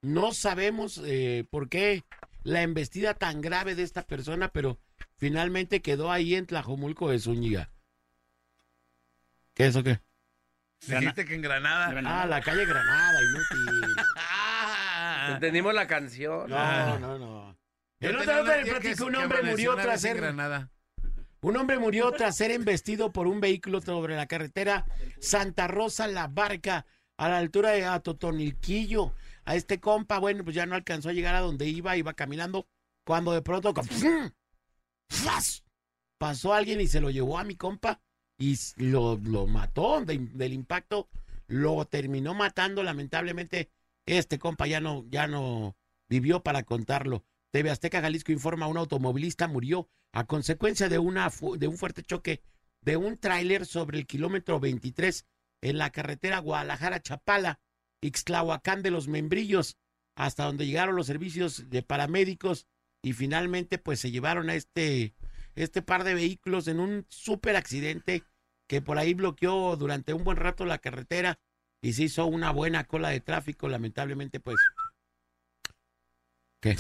[0.02, 2.04] No sabemos eh, por qué
[2.44, 4.78] la embestida tan grave de esta persona, pero
[5.18, 7.70] finalmente quedó ahí en Tlajomulco de Zúñiga.
[9.54, 10.00] ¿Qué es o qué?
[10.86, 11.94] Dijiste que en Granada.
[12.06, 13.96] Ah, la calle Granada, inútil.
[15.30, 15.34] Ah.
[15.36, 16.50] Entendimos la canción.
[16.50, 17.58] No, no, no.
[18.00, 20.70] Yo En otra nota le platico, un hombre murió tras ser Granada.
[21.42, 24.86] Un hombre murió tras ser embestido por un vehículo sobre la carretera
[25.20, 26.86] Santa Rosa La Barca
[27.18, 29.14] a la altura de Atotonilquillo.
[29.46, 32.66] A este compa, bueno, pues ya no alcanzó a llegar a donde iba, iba caminando,
[33.06, 33.74] cuando de pronto
[36.18, 38.00] pasó alguien y se lo llevó a mi compa
[38.38, 41.10] y lo, lo mató de- del impacto,
[41.48, 43.70] lo terminó matando, lamentablemente
[44.06, 45.78] este compa ya no, ya no
[46.10, 47.26] vivió para contarlo.
[47.52, 52.42] TV Azteca Jalisco informa, un automovilista murió a consecuencia de, una, de un fuerte choque
[52.82, 55.26] de un tráiler sobre el kilómetro 23
[55.62, 57.60] en la carretera Guadalajara-Chapala,
[58.02, 59.78] Ixtlahuacán de los Membrillos,
[60.16, 62.68] hasta donde llegaron los servicios de paramédicos
[63.02, 65.14] y finalmente pues se llevaron a este,
[65.56, 68.24] este par de vehículos en un súper accidente
[68.68, 71.40] que por ahí bloqueó durante un buen rato la carretera
[71.84, 73.68] y se hizo una buena cola de tráfico.
[73.68, 74.58] Lamentablemente, pues.
[76.62, 76.76] ¿Qué?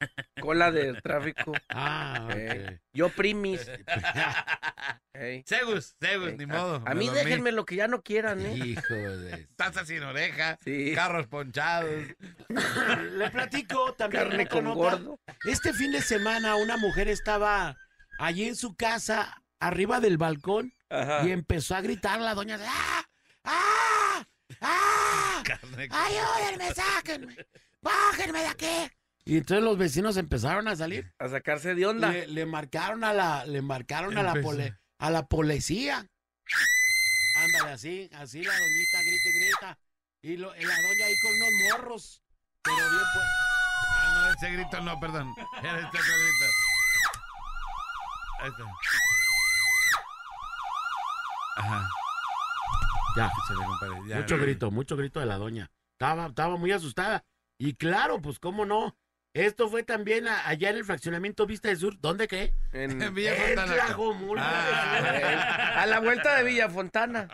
[0.40, 1.52] Cola de tráfico.
[1.68, 2.80] Ah, Eh, ok.
[2.92, 3.68] yo primis.
[5.46, 6.82] Segus, Segus, ni a- modo.
[6.86, 7.20] A, mí dormí.
[7.24, 8.54] déjenme lo que ya no quieran, ¿eh?
[8.56, 9.48] Hijo de...
[9.56, 10.92] Taza sin oreja, Sí.
[10.94, 11.90] carros ponchados.
[13.12, 14.76] Le platico también Carne con nota.
[14.76, 15.20] gordo.
[15.44, 17.76] Este fin de semana una mujer estaba
[18.20, 21.26] allí en su casa, arriba del balcón, Ajá.
[21.26, 23.04] y empezó a gritar la doña de ¡Ah!
[23.44, 24.24] ¡Ah!
[24.60, 25.42] ¡Ah!
[25.90, 27.36] ¡Ayúdenme, sáquenme!
[27.82, 28.92] ¡Bájenme de aquí!
[29.24, 31.12] Y entonces los vecinos empezaron a salir.
[31.18, 32.10] A sacarse de onda.
[32.10, 36.06] Le, le marcaron a la, le marcaron a la, pole- a la policía.
[37.36, 39.78] Ándale, así, así la doñita grita y grita.
[40.22, 42.22] Y lo- la doña ahí con unos morros.
[42.62, 43.26] Pero bien pues.
[43.90, 45.34] Ah, no, ese grito no, perdón.
[45.62, 46.46] Era este grito.
[48.40, 48.64] Ahí está.
[51.56, 51.88] Ajá.
[53.16, 53.30] Ya.
[53.56, 54.16] Compadre, ya.
[54.16, 55.70] Mucho grito, mucho grito de la doña.
[55.92, 57.24] Estaba, estaba muy asustada.
[57.58, 58.96] Y claro, pues cómo no.
[59.34, 61.98] Esto fue también a- allá en el fraccionamiento Vista del Sur.
[62.00, 62.54] ¿Dónde qué?
[62.72, 63.74] En- En Villa En Fontana.
[63.74, 64.42] Tlajomulco.
[64.44, 65.82] Ah.
[65.82, 67.28] a la vuelta de Villa Fontana.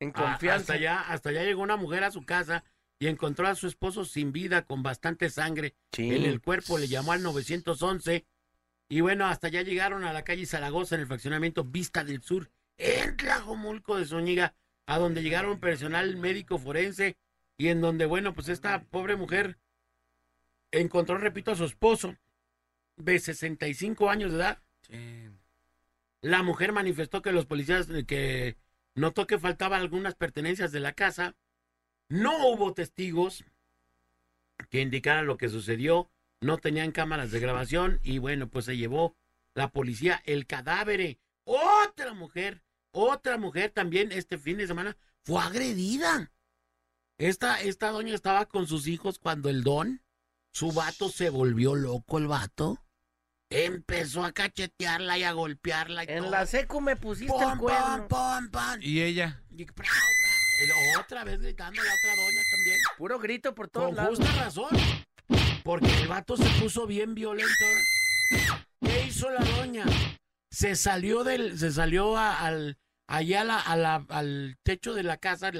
[0.00, 0.56] En Ah, confianza.
[0.60, 2.64] Hasta allá, hasta allá llegó una mujer a su casa
[2.98, 6.14] y encontró a su esposo sin vida con bastante sangre Sí.
[6.14, 6.78] en el cuerpo.
[6.78, 8.26] Le llamó al 911
[8.88, 12.50] y bueno, hasta allá llegaron a la calle Zaragoza en el fraccionamiento Vista del Sur
[12.76, 14.54] en Tlajomulco de Zúñiga,
[14.86, 17.16] a donde llegaron personal médico forense
[17.56, 19.58] y en donde, bueno, pues esta pobre mujer
[20.70, 22.16] encontró, repito, a su esposo
[22.96, 24.62] de 65 años de edad.
[26.20, 28.56] La mujer manifestó que los policías que
[28.94, 31.36] notó que faltaban algunas pertenencias de la casa.
[32.08, 33.44] No hubo testigos
[34.70, 36.10] que indicaran lo que sucedió.
[36.40, 39.16] No tenían cámaras de grabación y bueno, pues se llevó
[39.54, 41.18] la policía el cadáver.
[41.44, 42.62] Otra mujer,
[42.94, 46.30] otra mujer también este fin de semana fue agredida.
[47.18, 50.02] Esta, esta doña estaba con sus hijos cuando el don,
[50.52, 52.80] su vato se volvió loco el vato.
[53.50, 56.04] Empezó a cachetearla y a golpearla.
[56.04, 56.30] Y En todo.
[56.30, 58.08] la secu me pusiste Pom, el cuerno.
[58.08, 58.78] pom, pom, pom.
[58.80, 59.42] ¿Y ella?
[59.50, 59.66] Y
[60.98, 62.78] Otra vez gritando la otra doña también.
[62.96, 64.18] Puro grito por todos Con lados.
[64.18, 64.70] justa razón.
[65.62, 67.52] Porque el vato se puso bien violento.
[68.80, 69.84] ¿Qué hizo la doña?
[70.50, 75.02] Se salió del, se salió a- al, allá a la- a la- al techo de
[75.02, 75.50] la casa,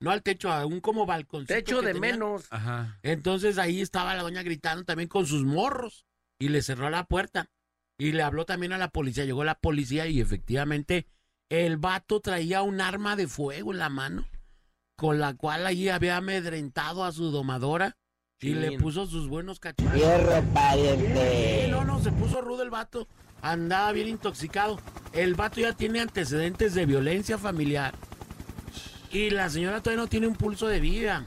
[0.00, 1.54] no al techo, a un como balconcito.
[1.54, 2.12] Techo que de tenía.
[2.12, 2.46] menos.
[2.50, 2.98] Ajá.
[3.02, 6.04] Entonces ahí estaba la doña gritando también con sus morros
[6.38, 7.50] y le cerró la puerta
[7.98, 9.24] y le habló también a la policía.
[9.24, 11.06] Llegó la policía y efectivamente
[11.50, 14.24] el vato traía un arma de fuego en la mano
[14.96, 17.96] con la cual ahí había amedrentado a su domadora
[18.40, 19.92] y le puso sus buenos cachetes.
[21.64, 23.08] Sí, no, no, se puso rudo el vato.
[23.44, 24.80] Andaba bien intoxicado.
[25.12, 27.94] El vato ya tiene antecedentes de violencia familiar.
[29.10, 31.26] Y la señora todavía no tiene un pulso de vida.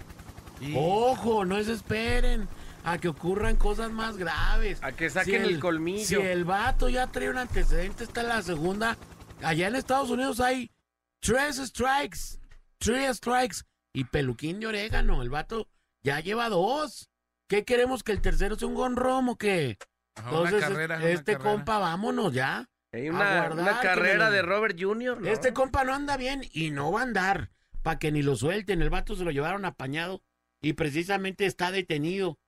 [0.76, 2.50] Ojo, no desesperen
[2.84, 4.80] a que ocurran cosas más graves.
[4.82, 6.04] A que saquen el colmillo.
[6.04, 8.98] Si el vato ya trae un antecedente, está en la segunda.
[9.44, 10.72] Allá en Estados Unidos hay
[11.20, 12.40] tres strikes,
[12.80, 13.58] tres strikes.
[13.94, 15.68] Y peluquín de orégano, el vato
[16.02, 17.12] ya lleva dos.
[17.48, 19.78] ¿Qué queremos que el tercero sea un gonromo qué?
[20.18, 21.52] Ajá, Entonces, una carrera, una este carrera.
[21.52, 22.70] compa, vámonos ya.
[22.92, 25.22] Hay una, guardar una que carrera me de Robert Jr.
[25.22, 25.30] ¿no?
[25.30, 27.52] Este compa no anda bien y no va a andar
[27.84, 28.82] para que ni lo suelten.
[28.82, 30.24] El vato se lo llevaron apañado
[30.62, 32.40] y precisamente está detenido.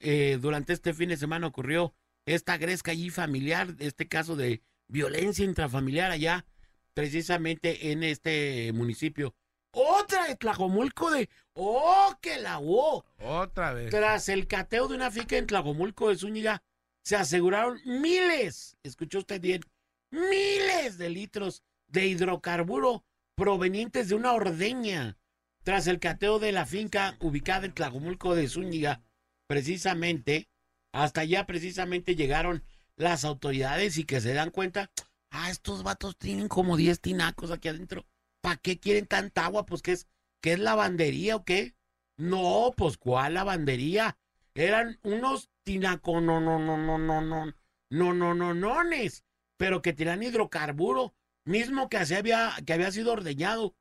[0.00, 5.44] Eh, durante este fin de semana ocurrió esta gresca allí familiar, este caso de violencia
[5.44, 6.46] intrafamiliar allá,
[6.94, 9.34] precisamente en este municipio.
[9.72, 11.28] Otra de Tlajomulco de...
[11.52, 13.04] ¡Oh, que la oh!
[13.18, 13.90] Otra vez.
[13.90, 16.62] Tras el cateo de una finca en Tlajomulco de Zúñiga,
[17.08, 19.62] se aseguraron miles, escuchó usted bien,
[20.10, 23.02] miles de litros de hidrocarburo
[23.34, 25.16] provenientes de una ordeña.
[25.62, 29.02] Tras el cateo de la finca ubicada en Tlajomulco de Zúñiga,
[29.46, 30.50] precisamente,
[30.92, 32.62] hasta allá precisamente llegaron
[32.94, 34.90] las autoridades y que se dan cuenta,
[35.30, 38.04] ah, estos vatos tienen como 10 tinacos aquí adentro.
[38.42, 39.64] ¿Para qué quieren tanta agua?
[39.64, 40.08] Pues que es,
[40.42, 41.74] que es lavandería o qué?
[42.18, 44.18] No, pues ¿cuál lavandería?
[44.58, 47.54] Eran unos tinaco, no, no, no, no, no, no,
[47.90, 49.24] no, no, no, nones,
[49.56, 53.76] pero que tiran hidrocarburo, mismo que, había, que había sido ordeñado.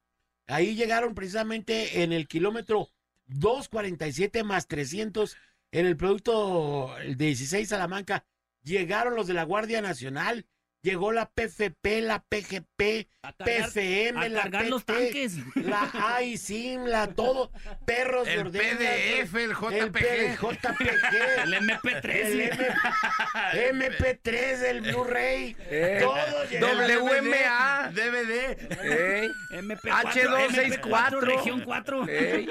[0.46, 2.90] Ahí llegaron precisamente en el kilómetro
[3.26, 5.36] 247 más 300
[5.72, 8.28] en el producto el 16 Salamanca.
[8.62, 10.46] Llegaron los de la Guardia Nacional
[10.82, 15.34] llegó la PFP, la PGP, A cargar, PFM, a la cargar los PT, tanques.
[15.56, 17.52] la AISIM, la todo,
[17.86, 19.92] perros de El ordeña, PDF, el el JPG.
[19.92, 22.10] P- JPG, El MP3.
[22.10, 26.68] el M- MP3, el Blu-ray, Eh, todo llegó.
[26.68, 27.92] WMA.
[27.94, 28.58] DVD.
[28.84, 30.80] Ey, MP4, H264.
[30.80, 32.08] MP4, región 4.
[32.08, 32.50] ey.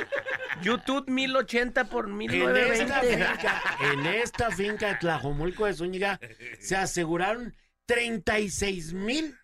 [0.62, 3.16] YouTube 1080 por En esta 1920.
[3.16, 3.62] finca,
[3.92, 6.18] en esta finca de Tlajomulco de Zúñiga
[6.58, 7.54] se aseguraron
[7.86, 9.36] 36 mil,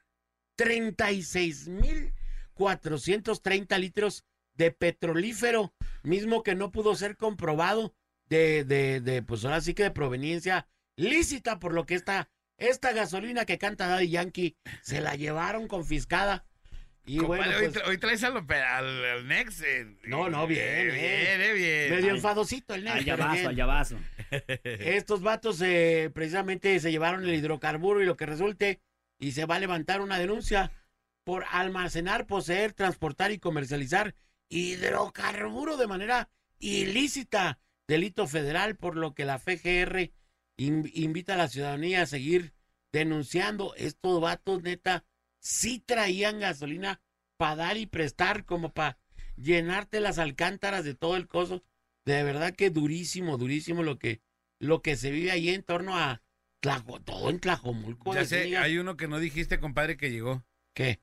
[0.57, 2.13] 36 mil
[2.55, 4.25] 430 litros
[4.55, 7.95] de petrolífero, mismo que no pudo ser comprobado
[8.27, 12.93] de, de, de, pues ahora sí que de proveniencia lícita, por lo que esta, esta
[12.93, 16.45] gasolina que canta Daddy Yankee se la llevaron confiscada.
[17.05, 19.61] Y Compadre, bueno, hoy, pues, tra- hoy traes al, al, al Nex.
[19.63, 19.97] eh.
[20.05, 20.91] No, no, bien, Eh, eh.
[20.93, 21.91] Bien, eh, bien.
[22.01, 23.01] medio enfadosito el negro.
[23.01, 23.49] Allá vaso, bien.
[23.49, 23.99] allá vaso.
[24.65, 28.81] Estos vatos eh, precisamente se llevaron el hidrocarburo y lo que resulte
[29.19, 30.71] y se va a levantar una denuncia
[31.25, 34.15] por almacenar, poseer, transportar y comercializar
[34.49, 40.13] hidrocarburo de manera ilícita, delito federal, por lo que la FGR
[40.57, 42.53] in- invita a la ciudadanía a seguir
[42.93, 43.75] denunciando.
[43.77, 45.05] Estos vatos, neta,
[45.43, 47.03] sí traían gasolina
[47.37, 48.99] para dar y prestar, como para
[49.37, 51.65] llenarte las alcántaras de todo el coso.
[52.05, 54.23] De verdad que durísimo, durísimo lo que,
[54.59, 56.23] lo que se vive ahí en torno a
[56.61, 58.15] Tlajo, todo en Tlajomulco.
[58.15, 60.45] Ya sé, hay uno que no dijiste, compadre, que llegó.
[60.75, 61.01] ¿Qué?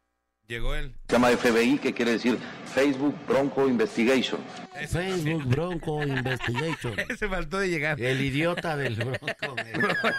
[0.49, 0.95] Llegó él.
[1.07, 2.39] Se llama FBI, que quiere decir
[2.73, 4.41] Facebook Bronco Investigation.
[4.89, 6.95] Facebook Bronco Investigation.
[7.19, 8.01] Se faltó de llegar.
[8.01, 9.27] El idiota del Bronco.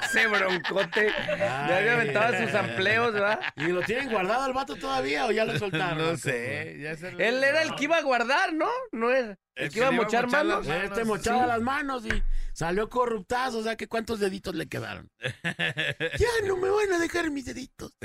[0.05, 1.09] Ese broncote.
[1.37, 3.41] Ya había aventado sus amplios, ¿verdad?
[3.57, 5.99] ¿Y lo tienen guardado el vato todavía o ya lo soltaron?
[5.99, 6.79] No sé.
[6.81, 8.71] Ya se lo- Él era el que iba a guardar, ¿no?
[8.93, 9.37] No era.
[9.57, 10.67] El, El que iba a mochar mochar manos.
[10.69, 11.49] Este manos, mochaba sí.
[11.49, 15.11] las manos y salió corruptazo, o sea que cuántos deditos le quedaron.
[15.43, 17.97] ya no me van a dejar mis deditos.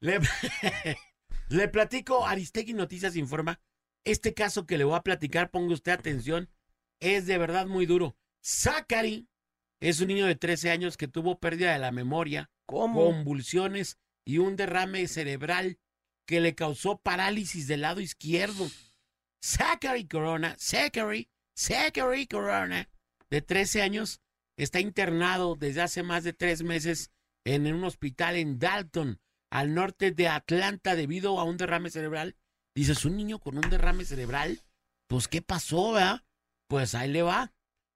[0.00, 0.20] le,
[1.50, 3.60] le platico, Aristegui Noticias informa,
[4.04, 6.48] este caso que le voy a platicar, ponga usted atención,
[7.00, 8.16] es de verdad muy duro.
[8.42, 9.28] Zachary
[9.80, 13.04] es un niño de 13 años que tuvo pérdida de la memoria, ¿Cómo?
[13.04, 15.78] convulsiones y un derrame cerebral
[16.26, 18.68] que le causó parálisis del lado izquierdo.
[19.42, 22.88] Zachary Corona, Zachary, Zachary Corona,
[23.30, 24.20] de 13 años,
[24.56, 27.10] está internado desde hace más de tres meses
[27.44, 32.36] en un hospital en Dalton, al norte de Atlanta, debido a un derrame cerebral.
[32.74, 34.60] Dices, un niño con un derrame cerebral,
[35.08, 36.22] pues ¿qué pasó, verdad?
[36.68, 37.52] Pues ahí le va.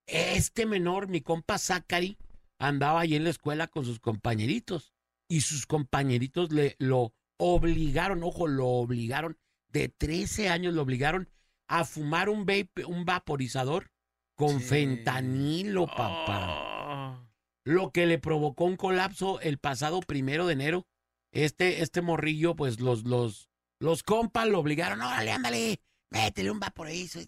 [0.07, 2.19] Este menor, mi compa Zachary,
[2.59, 4.93] andaba ahí en la escuela con sus compañeritos
[5.29, 9.39] y sus compañeritos le lo obligaron, ojo, lo obligaron,
[9.69, 11.29] de 13 años lo obligaron
[11.69, 13.91] a fumar un vape, un vaporizador
[14.37, 14.67] con Sí.
[14.67, 17.17] fentanilo, papá.
[17.17, 17.29] Oh.
[17.65, 20.87] Lo que le provocó un colapso el pasado primero de enero.
[21.35, 23.49] Este, este morrillo, pues los, los,
[23.81, 27.21] los compas lo obligaron, órale, ándale, métele un vaporizo.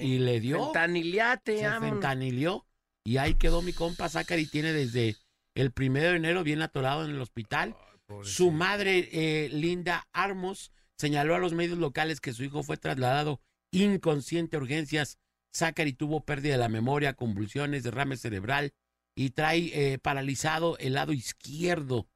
[0.00, 1.90] Y le dio Fentaniliate, se vámonos.
[1.90, 2.66] fentanilió
[3.04, 5.16] y ahí quedó mi compa Zachary tiene desde
[5.54, 7.76] el primero de enero bien atorado en el hospital.
[8.22, 13.40] Su madre, eh, Linda Armos, señaló a los medios locales que su hijo fue trasladado
[13.70, 15.18] inconsciente a urgencias.
[15.54, 18.74] Zachary tuvo pérdida de la memoria, convulsiones, derrame cerebral
[19.14, 22.08] y trae eh, paralizado el lado izquierdo.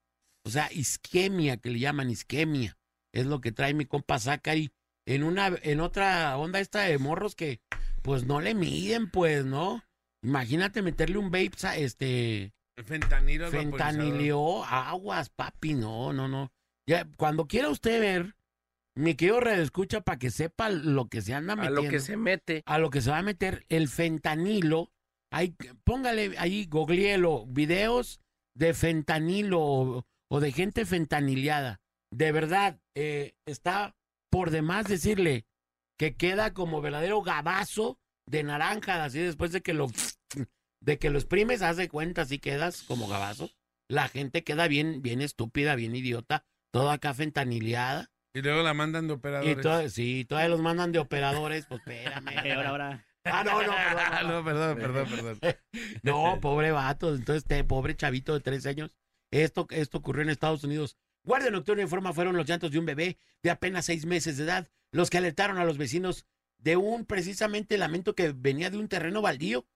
[0.47, 2.77] O sea, isquemia, que le llaman isquemia.
[3.13, 4.71] Es lo que trae mi compa Zachary
[5.07, 7.61] en una, en otra onda esta de morros que
[8.03, 9.83] pues no le miden, pues, ¿no?
[10.23, 12.53] Imagínate meterle un vape, sa- este,
[12.85, 16.51] Fentanilo fentanilio, aguas, papi, no, no, no.
[16.89, 18.35] Ya, cuando quiera usted ver,
[18.97, 21.83] mi querido escucha para que sepa lo que se anda A metiendo.
[21.83, 22.63] lo que se mete.
[22.67, 24.91] a lo que se va a meter el fentanilo.
[25.33, 25.55] Ahí,
[25.85, 28.21] póngale ahí, googleelo, videos
[28.57, 31.81] de fentanilo o, de gente fentaniliada.
[32.13, 33.95] De verdad, eh, está
[34.31, 35.47] por demás decirle
[35.99, 39.89] que queda como verdadero gabazo de naranja, así después de que lo
[40.81, 43.51] de que lo exprimes, haz de cuenta, así quedas como gabazo.
[43.89, 48.11] La gente queda bien, bien estúpida, bien idiota, toda acá fentaniliada.
[48.35, 49.61] Y luego la mandan de Y operadores.
[49.61, 52.27] todo, sí, todavía los mandan de operadores, pues espérame.
[52.57, 53.07] Ahora, ahora.
[53.25, 53.77] Ah, no, no, perdón,
[54.13, 55.09] Ah, no, perdón, perdón,
[55.41, 55.57] perdón.
[56.03, 57.15] No, pobre vato.
[57.15, 58.91] Entonces, este pobre chavito de tres años.
[59.43, 60.97] Esto, esto ocurrió en Estados Unidos.
[61.25, 64.71] Guardia Nocturna informa fueron los llantos de un bebé de apenas seis meses de edad
[64.93, 66.25] los que alertaron a los vecinos
[66.59, 69.67] de un precisamente lamento que venía de un terreno baldío.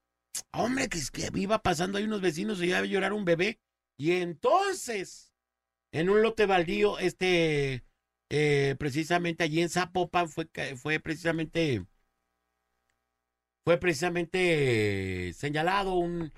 [0.53, 3.59] Hombre, que, que iba pasando ahí unos vecinos y iba a llorar un bebé.
[3.97, 5.33] Y entonces,
[5.91, 7.83] en un lote baldío, este,
[8.29, 11.85] eh, precisamente allí en Zapopan, fue, fue precisamente
[13.65, 16.31] fue precisamente eh, señalado un,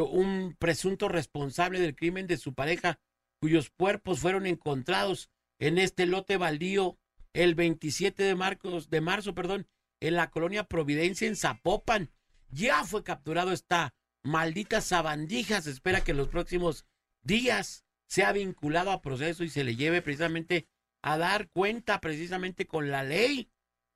[0.00, 2.98] un presunto responsable del crimen de su pareja
[3.40, 5.28] cuyos cuerpos fueron encontrados
[5.58, 6.98] en este lote baldío
[7.32, 9.66] el 27 de, marcos, de marzo, perdón,
[10.00, 12.10] en la colonia Providencia en Zapopan.
[12.48, 15.60] Ya fue capturado esta maldita sabandija.
[15.60, 16.86] Se espera que en los próximos
[17.22, 20.68] días sea vinculado a proceso y se le lleve precisamente
[21.02, 23.50] a dar cuenta precisamente con la ley.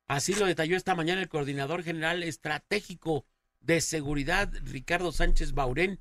[0.07, 3.25] Así lo detalló esta mañana el coordinador general estratégico
[3.67, 5.99] de seguridad, Ricardo Sánchez Baurén,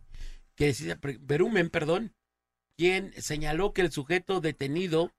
[0.55, 2.15] que decía, Berumen, perdón,
[2.79, 5.13] quien señaló que el sujeto detenido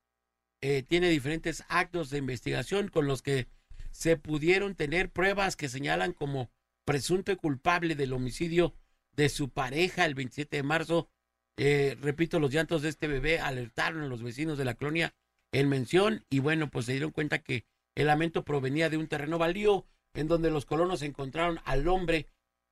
[0.61, 3.47] eh, tiene diferentes actos de investigación con los que
[3.91, 6.49] se pudieron tener pruebas que señalan como
[6.85, 8.73] presunto culpable del homicidio
[9.11, 11.09] de su pareja el 27 de marzo.
[11.57, 15.13] Eh, repito, los llantos de este bebé alertaron a los vecinos de la colonia
[15.51, 19.37] en mención y bueno, pues se dieron cuenta que el lamento provenía de un terreno
[19.37, 22.27] baldío en donde los colonos encontraron al hombre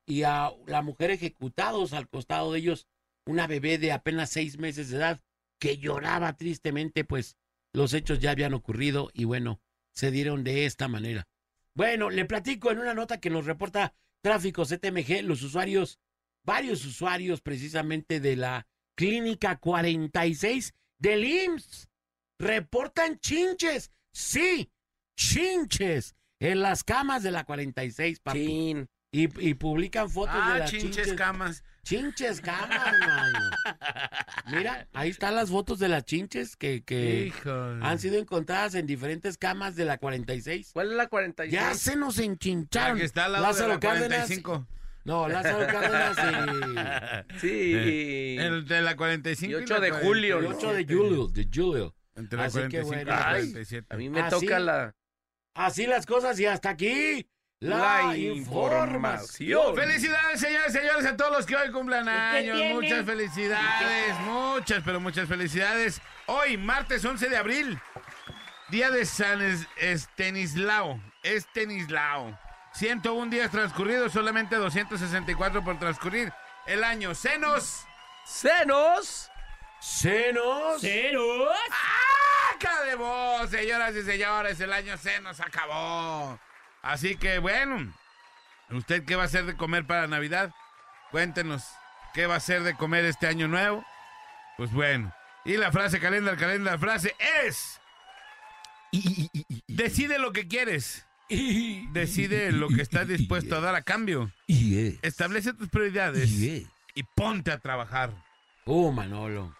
[0.05, 2.87] y a la mujer ejecutados al costado de ellos,
[3.25, 5.21] una bebé de apenas seis meses de edad
[5.59, 7.37] que lloraba tristemente, pues
[7.73, 9.61] los hechos ya habían ocurrido y bueno,
[9.93, 11.27] se dieron de esta manera.
[11.73, 15.99] Bueno, le platico en una nota que nos reporta Tráfico CTMG, los usuarios,
[16.43, 21.89] varios usuarios precisamente de la Clínica 46 del IMSS,
[22.39, 24.71] reportan chinches, sí,
[25.17, 28.87] chinches, en las camas de la 46, papi.
[29.17, 31.13] Y, y publican fotos de Ah, las chinches chinches.
[31.13, 31.63] camas.
[31.83, 32.69] Chinches camas,
[33.01, 33.39] hermano.
[34.51, 37.85] Mira, ahí están las fotos de las chinches que, que Híjole.
[37.85, 40.71] han sido encontradas en diferentes camas de la 46.
[40.73, 41.53] ¿Cuál es la 46?
[41.53, 42.97] Ya se nos La enchincharon.
[42.97, 44.27] que está al lado Lázaro de la Cárdenas.
[44.27, 44.67] 45.
[45.05, 47.49] No, Lázaro Cárdenas Sí.
[47.75, 50.57] Eh, El de la 45 Y y 8 la de julio, y el ¿no?
[50.57, 51.95] 8 de julio, de julio.
[52.15, 53.87] Entre la Así que 45 y bueno, la ay, 47.
[53.93, 54.95] A mí me Ah, toca la,
[55.53, 57.27] Así las cosas y hasta aquí
[57.59, 59.75] la, la información.
[59.75, 62.57] Felicidades, señores, señores, a todos los que hoy cumplan años.
[62.73, 66.01] Muchas felicidades, muchas, pero muchas felicidades.
[66.27, 67.79] Hoy, martes 11 de abril,
[68.69, 70.99] día de San Es- Estanislao.
[71.23, 72.37] Estanislao.
[72.73, 76.31] 101 días transcurridos, solamente 264 por transcurrir.
[76.67, 77.85] El año Senos.
[78.25, 79.29] Senos.
[79.79, 80.81] Senos.
[80.81, 81.55] ¡Ceros!
[82.51, 84.59] ¡Saca de voz, señoras y señores!
[84.59, 86.39] El año se nos acabó.
[86.85, 87.91] Así que bueno,
[88.69, 90.51] ¿usted qué va a hacer de comer para Navidad?
[91.09, 91.63] Cuéntenos,
[92.13, 93.83] ¿qué va a hacer de comer este año nuevo?
[94.55, 95.11] Pues bueno,
[95.45, 97.81] y la frase calendar, calendar, frase es...
[99.67, 101.07] Decide lo que quieres.
[101.27, 104.31] Decide lo que estás dispuesto a dar a cambio.
[105.01, 108.11] Establece tus prioridades y ponte a trabajar.
[108.65, 109.55] Oh, Manolo.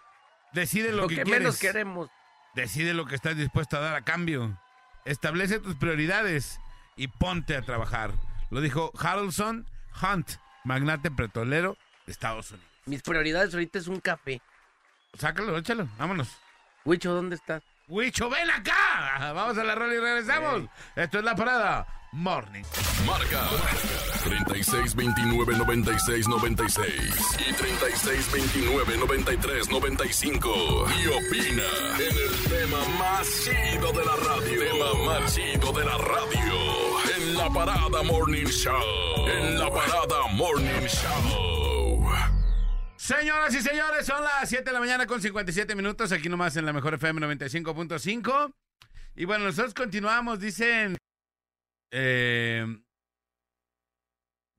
[0.52, 1.40] Decide lo, Lo que, que quieres.
[1.40, 2.08] menos queremos.
[2.54, 4.58] Decide lo que estás dispuesto a dar a cambio.
[5.04, 6.60] Establece tus prioridades
[6.96, 8.12] y ponte a trabajar.
[8.50, 9.66] Lo dijo Harrelson
[10.02, 10.32] Hunt,
[10.64, 12.68] magnate petrolero de Estados Unidos.
[12.86, 14.40] Mis prioridades ahorita es un café.
[15.18, 16.28] Sácalo, échalo, vámonos.
[16.84, 17.62] Huicho, ¿dónde estás?
[17.88, 19.32] Huicho, ven acá.
[19.32, 20.68] Vamos a la rola y regresamos.
[20.94, 22.64] Esto es la parada Morning.
[23.04, 24.05] Marca 36
[24.96, 26.84] 29 96 96
[27.48, 30.86] y 36 29 93 95.
[30.88, 31.62] Y opina
[31.98, 34.60] en el tema más chido de la radio.
[34.60, 37.16] Tema más chido de la radio.
[37.16, 39.28] En la parada Morning Show.
[39.28, 42.06] En la parada Morning Show.
[42.96, 46.66] Señoras y señores, son las 7 de la mañana con 57 minutos, aquí nomás en
[46.66, 48.52] la mejor FM 95.5.
[49.14, 50.96] Y bueno, nosotros continuamos, dicen...
[51.92, 52.66] eh,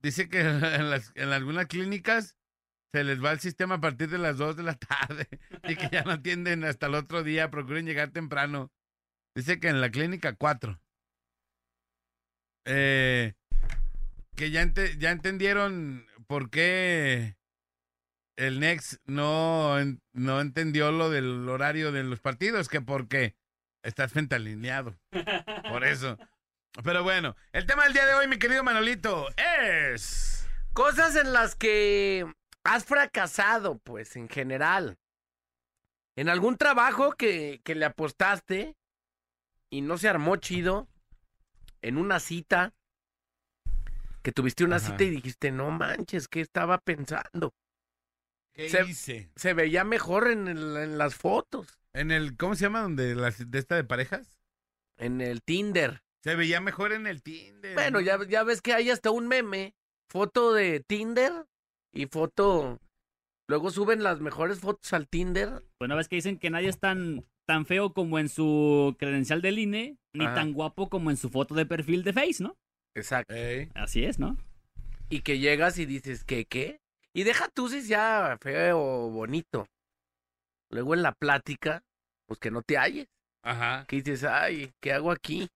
[0.01, 2.36] dice que en, las- en algunas clínicas
[2.93, 5.27] se les va el sistema a partir de las 2 de la tarde
[5.67, 8.71] y que ya no atienden hasta el otro día, procuren llegar temprano.
[9.36, 10.79] Dice que en la clínica 4.
[12.65, 13.33] Eh,
[14.36, 14.65] que ya,
[14.97, 17.38] ya entendieron por qué
[18.36, 19.75] el Nex no,
[20.13, 23.36] no entendió lo del horario de los partidos, que porque
[23.84, 24.97] estás frente alineado.
[25.69, 26.17] Por eso.
[26.84, 29.28] Pero bueno, el tema del día de hoy, mi querido Manolito,
[29.65, 30.47] es...
[30.73, 32.32] Cosas en las que
[32.63, 34.97] has fracasado, pues, en general.
[36.15, 38.75] En algún trabajo que, que le apostaste
[39.71, 40.88] y no se armó chido.
[41.82, 42.73] En una cita.
[44.21, 44.86] Que tuviste una Ajá.
[44.88, 47.55] cita y dijiste, no manches, ¿qué estaba pensando?
[48.53, 49.32] ¿Qué Se- hice?
[49.36, 51.80] Se veía mejor en, el- en las fotos.
[51.93, 52.82] En el, ¿cómo se llama?
[52.82, 54.39] Donde las, de esta de parejas.
[54.97, 56.03] En el Tinder.
[56.28, 57.73] Se veía mejor en el Tinder.
[57.73, 58.05] Bueno, ¿no?
[58.05, 59.73] ya, ya ves que hay hasta un meme.
[60.09, 61.45] Foto de Tinder
[61.93, 62.82] y foto.
[63.47, 65.63] Luego suben las mejores fotos al Tinder.
[65.80, 69.57] Bueno, ves que dicen que nadie es tan, tan feo como en su credencial del
[69.57, 70.36] INE, ni Ajá.
[70.36, 72.57] tan guapo como en su foto de perfil de Face, ¿no?
[72.93, 73.34] Exacto.
[73.34, 73.71] Ey.
[73.73, 74.36] Así es, ¿no?
[75.09, 76.82] Y que llegas y dices, ¿qué, qué?
[77.13, 79.65] Y deja tú si sea feo o bonito.
[80.71, 81.86] luego en la plática,
[82.28, 83.07] pues que no te halles.
[83.43, 83.86] Ajá.
[83.88, 85.47] Que dices, ay, ¿qué hago aquí?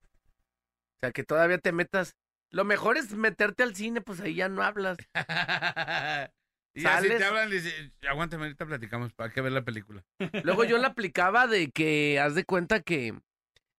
[1.02, 2.16] O sea, que todavía te metas.
[2.52, 4.98] Lo mejor es meterte al cine, pues ahí ya no hablas.
[6.76, 10.04] y así te hablan, dice, aguántame, ahorita platicamos, para que ver la película.
[10.44, 13.20] Luego yo la aplicaba de que, haz de cuenta que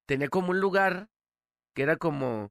[0.07, 1.11] tenía como un lugar
[1.77, 2.51] que era como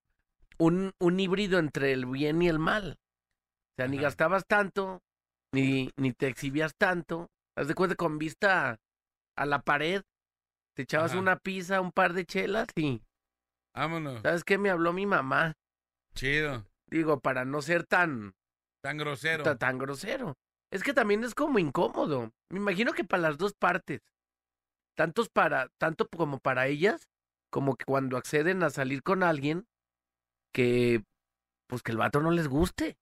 [0.58, 2.94] un, un híbrido entre el bien y el mal.
[2.94, 5.04] O sea, ni gastabas tanto,
[5.52, 7.30] ni, ni te exhibías tanto.
[7.58, 8.80] Haz de cuenta con vista
[9.36, 10.04] a la pared,
[10.76, 11.20] te echabas Ajá.
[11.20, 13.02] una pizza, un par de chelas y,
[13.74, 14.22] Vámonos.
[14.22, 14.58] ¿sabes qué?
[14.58, 15.54] Me habló mi mamá.
[16.16, 16.66] Chido.
[16.88, 18.34] Digo, para no ser tan,
[18.84, 19.44] Tan grosero.
[19.44, 20.36] ta- tan grosero.
[20.72, 22.32] Es que también es como incómodo.
[22.50, 24.02] Me imagino que para las dos partes.
[24.96, 27.08] Tantos para, tanto como para ellas,
[27.50, 29.66] como que cuando acceden a salir con alguien,
[30.54, 31.04] que
[31.68, 32.98] pues que el vato no les guste.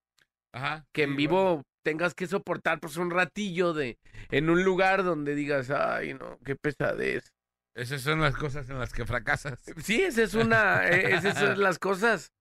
[0.53, 0.85] Ajá.
[0.93, 3.97] Que en vivo tengas que soportar pues un ratillo de,
[4.29, 7.31] en un lugar donde digas, ay no, qué pesadez.
[7.79, 9.59] Esas son las cosas en las que fracasas.
[9.83, 12.31] Sí, esa es una, eh, esas son las cosas.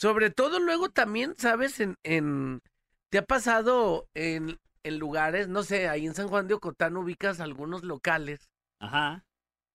[0.00, 1.80] Sobre todo luego también, ¿sabes?
[1.80, 2.60] En, en
[3.10, 7.40] ¿te ha pasado en, en lugares, no sé, ahí en San Juan de Ocotán ubicas
[7.40, 8.48] algunos locales
[8.80, 9.24] Ajá.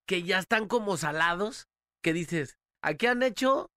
[0.07, 1.67] que ya están como salados,
[2.03, 3.69] que dices, aquí han hecho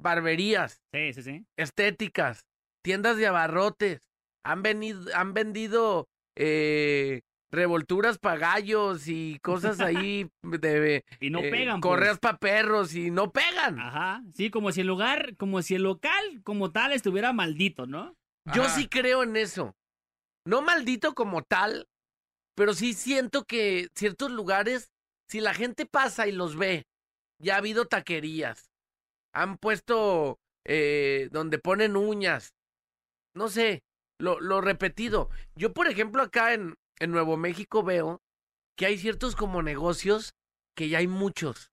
[0.00, 1.46] barberías, Sí, sí, sí.
[1.56, 2.44] estéticas,
[2.82, 4.00] tiendas de abarrotes,
[4.44, 7.22] han venido, han vendido eh,
[7.52, 11.80] revolturas para gallos y cosas ahí de Y no eh, pegan.
[11.80, 11.90] pues.
[11.90, 13.78] correas para perros y no pegan.
[13.78, 14.22] Ajá.
[14.34, 18.16] Sí, como si el lugar, como si el local como tal estuviera maldito, ¿no?
[18.54, 19.76] Yo sí creo en eso.
[20.44, 21.86] No maldito como tal,
[22.56, 24.90] pero sí siento que ciertos lugares,
[25.28, 26.86] si la gente pasa y los ve,
[27.40, 28.70] ya ha habido taquerías,
[29.32, 32.54] han puesto eh, donde ponen uñas,
[33.36, 33.84] no sé,
[34.18, 35.30] lo, lo repetido.
[35.54, 38.22] Yo, por ejemplo, acá en, en Nuevo México veo
[38.76, 40.34] que hay ciertos como negocios
[40.76, 41.72] que ya hay muchos.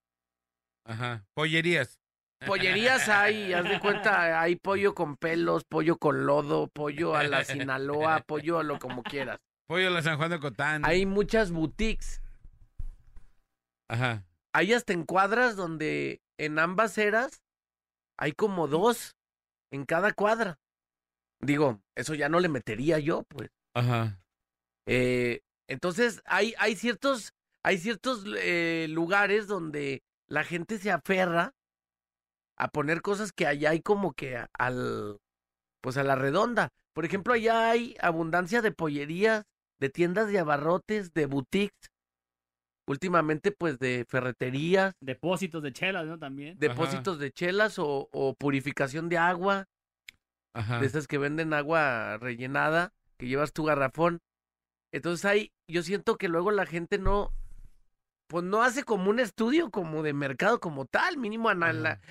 [0.85, 1.25] Ajá.
[1.33, 1.99] Pollerías.
[2.45, 7.43] Pollerías hay, haz de cuenta, hay pollo con pelos, pollo con lodo, pollo a la
[7.43, 9.39] Sinaloa, pollo a lo como quieras.
[9.67, 10.85] Pollo a la San Juan de Cotán.
[10.85, 12.21] Hay muchas boutiques.
[13.87, 14.25] Ajá.
[14.53, 17.43] Hay hasta en cuadras donde en ambas eras
[18.17, 19.15] hay como dos
[19.71, 20.59] en cada cuadra.
[21.39, 23.51] Digo, eso ya no le metería yo, pues.
[23.75, 24.18] Ajá.
[24.91, 27.33] Eh, entonces, hay, hay ciertos,
[27.63, 31.53] hay ciertos eh, lugares donde la gente se aferra
[32.57, 35.17] a poner cosas que allá hay como que a- al,
[35.81, 36.69] pues a la redonda.
[36.93, 39.43] Por ejemplo, allá hay abundancia de pollerías,
[39.79, 41.89] de tiendas de abarrotes, de boutiques.
[42.87, 46.17] Últimamente, pues de ferreterías, Depósitos de chelas, ¿no?
[46.17, 46.57] También.
[46.57, 49.65] depósitos de chelas o, o purificación de agua,
[50.53, 50.79] Ajá.
[50.79, 54.19] de esas que venden agua rellenada, que llevas tu garrafón.
[54.91, 57.31] Entonces ahí yo siento que luego la gente no,
[58.27, 61.49] pues no hace como un estudio como de mercado como tal, mínimo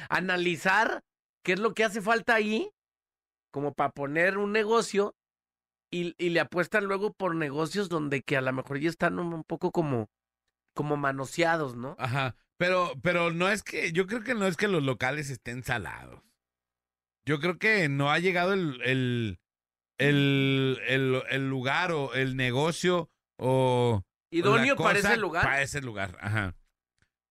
[0.09, 1.03] analizar
[1.43, 2.71] qué es lo que hace falta ahí,
[3.51, 5.15] como para poner un negocio
[5.91, 9.33] y, y le apuestan luego por negocios donde que a lo mejor ya están un,
[9.33, 10.11] un poco como,
[10.75, 11.97] como manoseados, ¿no?
[11.99, 12.37] Ajá.
[12.59, 16.21] Pero, pero no es que, yo creo que no es que los locales estén salados.
[17.25, 19.39] Yo creo que no ha llegado el, el,
[19.99, 24.03] el, el, el lugar o el negocio o...
[24.31, 25.45] Idóneo para ese lugar.
[25.45, 26.55] Para ese lugar, ajá.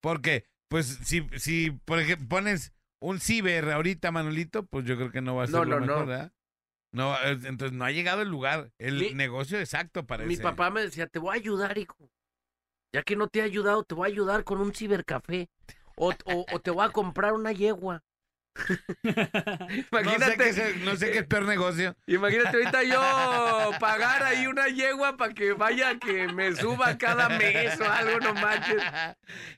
[0.01, 5.21] Porque, pues, si, si por ejemplo, pones un ciber ahorita, Manolito, pues yo creo que
[5.21, 5.93] no va a ser No, lo no, no.
[5.93, 6.31] mejor, ¿verdad?
[6.93, 10.43] No, entonces no ha llegado el lugar, el Mi- negocio exacto para Mi ese.
[10.43, 12.09] papá me decía, te voy a ayudar, hijo.
[12.95, 15.49] Ya que no te he ayudado, te voy a ayudar con un cibercafé.
[15.95, 18.03] O, o, o te voy a comprar una yegua.
[19.03, 21.95] No sé, imagínate, qué es el- no sé qué es peor negocio.
[22.07, 27.79] imagínate ahorita yo pagar ahí una yegua para que vaya que me suba cada mes
[27.79, 28.81] o algo, no manches.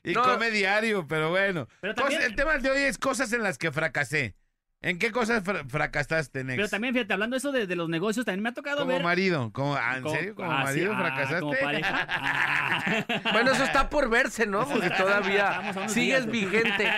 [0.04, 0.22] Y No.
[0.22, 1.68] come diario, pero bueno.
[1.80, 4.34] Pero también- el tema de hoy es cosas en las que fracasé.
[4.82, 6.56] ¿En qué cosas fra- fracasaste, Nex?
[6.56, 8.92] Pero también, fíjate, hablando de eso de, de los negocios, también me ha tocado como
[8.92, 9.02] ver.
[9.02, 9.52] marido.
[9.52, 10.34] Como, ah, ¿En serio?
[10.34, 11.40] ¿Como ah, sí, marido ah, fracasaste?
[11.40, 12.06] como pareja.
[12.22, 13.04] Ah.
[13.32, 14.66] Bueno, eso está por verse, ¿no?
[14.66, 16.50] Porque todavía sigues días.
[16.50, 16.88] vigente.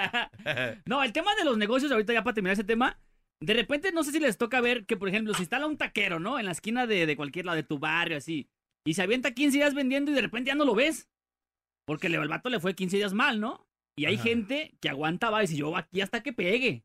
[0.86, 3.00] No, el tema de los negocios, ahorita ya para terminar ese tema,
[3.40, 6.20] de repente no sé si les toca ver que, por ejemplo, se instala un taquero,
[6.20, 6.38] ¿no?
[6.38, 8.48] En la esquina de, de cualquier lado de tu barrio, así,
[8.86, 11.08] y se avienta 15 días vendiendo y de repente ya no lo ves.
[11.84, 13.66] Porque le- el vato le fue 15 días mal, ¿no?
[13.98, 14.22] Y hay Ajá.
[14.24, 16.84] gente que aguanta va y dice, yo aquí hasta que pegue.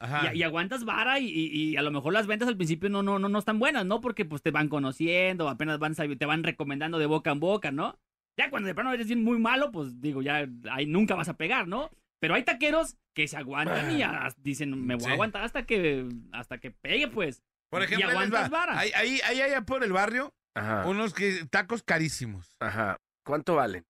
[0.00, 0.34] Ajá.
[0.34, 3.02] Y, y aguantas vara y, y- y a lo mejor las ventas al principio no,
[3.02, 4.00] no, no, no están buenas, ¿no?
[4.00, 7.98] Porque pues te van conociendo, apenas van, te van recomendando de boca en boca, ¿no?
[8.38, 11.36] Ya cuando de plano eres bien muy malo, pues digo, ya ahí nunca vas a
[11.36, 11.90] pegar, ¿no?
[12.20, 15.10] Pero hay taqueros que se aguantan y ya dicen, me voy Sí.
[15.10, 17.42] a aguantar hasta que, hasta que pegue, pues.
[17.70, 18.58] Por Y ejemplo, les aguantas va.
[18.58, 18.78] vara.
[18.78, 22.56] Ahí, ahí, ahí allá por el barrio, Ajá, unos que, tacos carísimos.
[22.60, 22.98] ajá.
[23.24, 23.84] ¿Cuánto valen?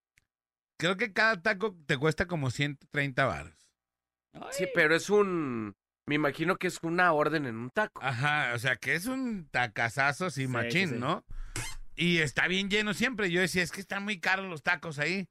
[0.78, 3.54] Creo que cada taco te cuesta como 130 baros.
[4.50, 5.74] Sí, pero es un...
[6.06, 8.00] Me imagino que es una orden en un taco.
[8.02, 11.00] Ajá, o sea que es un tacazazo sí, Sí, machín, sí, sí.
[11.00, 11.24] ¿no?
[11.96, 13.30] Y está bien lleno siempre.
[13.30, 15.28] Yo decía, es que están muy caros los tacos ahí.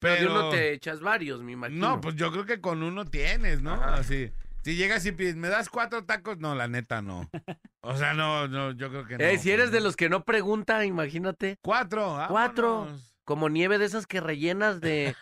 [0.00, 1.90] pero Pero, de uno te echas varios, me imagino.
[1.90, 3.74] no, pues yo creo que con uno tienes, ¿no?
[3.74, 3.94] Ajá.
[3.94, 4.32] Así.
[4.64, 6.38] Si llegas y pides, ¿me das cuatro tacos?
[6.38, 7.28] No, la neta no.
[7.84, 9.24] O sea, no, no, yo creo que no.
[9.24, 11.56] Eh, si eres pues, de los que no pregunta, imagínate.
[11.62, 12.86] Cuatro, Cuatro.
[13.24, 15.14] Como nieve de esas que rellenas de...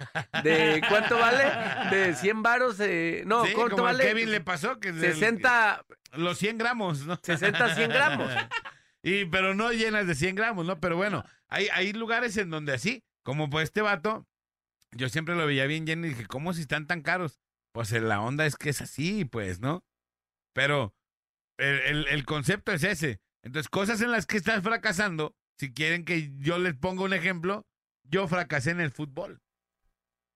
[0.43, 1.45] de ¿Cuánto vale?
[1.95, 2.81] De 100 varos.
[2.81, 4.05] eh, no, Sí, ¿cuánto como a vale?
[4.05, 5.85] Kevin le pasó que del- 60,
[6.15, 7.19] los 100 gramos, ¿no?
[7.23, 8.31] 60, 100 gramos.
[9.03, 10.79] Y, pero no llenas de 100 gramos, ¿no?
[10.79, 14.27] Pero bueno, hay, hay lugares en donde así, como pues este vato,
[14.93, 17.41] yo siempre lo veía bien lleno y dije, ¿cómo si están tan caros?
[17.73, 19.83] Pues eh, la onda es que es así, pues, ¿no?
[20.53, 20.95] Pero
[21.57, 23.21] el, el- el concepto es ese.
[23.43, 27.67] Entonces, cosas en las que estás fracasando, si quieren que yo les ponga un ejemplo,
[28.11, 29.41] yo fracasé en el fútbol.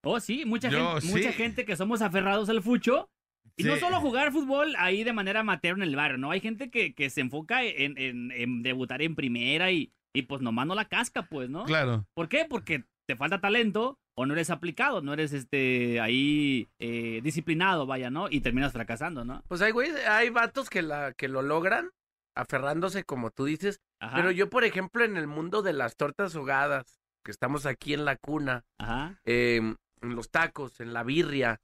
[0.05, 3.09] Oh, sí, mucha, Yo, gente, mucha gente que somos aferrados al fucho.
[3.57, 6.31] Y no solo jugar fútbol ahí de manera amateur en el barrio, ¿no?
[6.31, 10.41] Hay gente que, que se enfoca en, en- en debutar en primera y, y pues
[10.43, 11.65] nomás no la casca, pues, ¿no?
[11.65, 12.05] Claro.
[12.15, 12.47] ¿Por qué?
[12.49, 18.11] Porque te falta talento o no eres aplicado, no eres este ahí eh, disciplinado, vaya,
[18.11, 18.29] ¿no?
[18.31, 19.43] Y terminas fracasando, ¿no?
[19.47, 21.91] Pues hay, güey, hay vatos que, la, que lo logran
[22.37, 23.81] aferrándose, como tú dices.
[24.01, 24.17] Ajá.
[24.17, 28.05] Pero yo, por ejemplo, en el mundo de las tortas ahogadas, que estamos aquí en
[28.05, 29.19] la cuna, Ajá.
[29.25, 29.57] eh,
[30.03, 31.61] en los tacos, en la birria,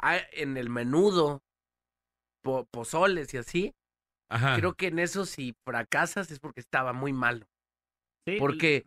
[0.00, 1.42] ah, en el menudo,
[2.42, 3.74] po- pozoles y así,
[4.28, 4.56] Ajá.
[4.56, 7.46] creo que en eso si fracasas es porque estaba muy malo.
[8.26, 8.86] Sí, Porque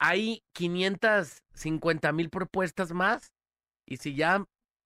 [0.00, 3.32] hay 550 mil propuestas más
[3.86, 4.44] y si ya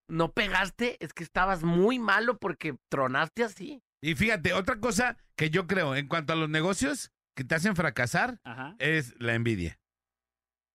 [0.09, 3.83] no pegaste es que estabas muy malo porque tronaste así.
[4.03, 7.77] Y fíjate, otra cosa que yo creo en cuanto a los negocios que te hacen
[7.77, 8.75] fracasar Ajá.
[8.79, 9.79] es la envidia.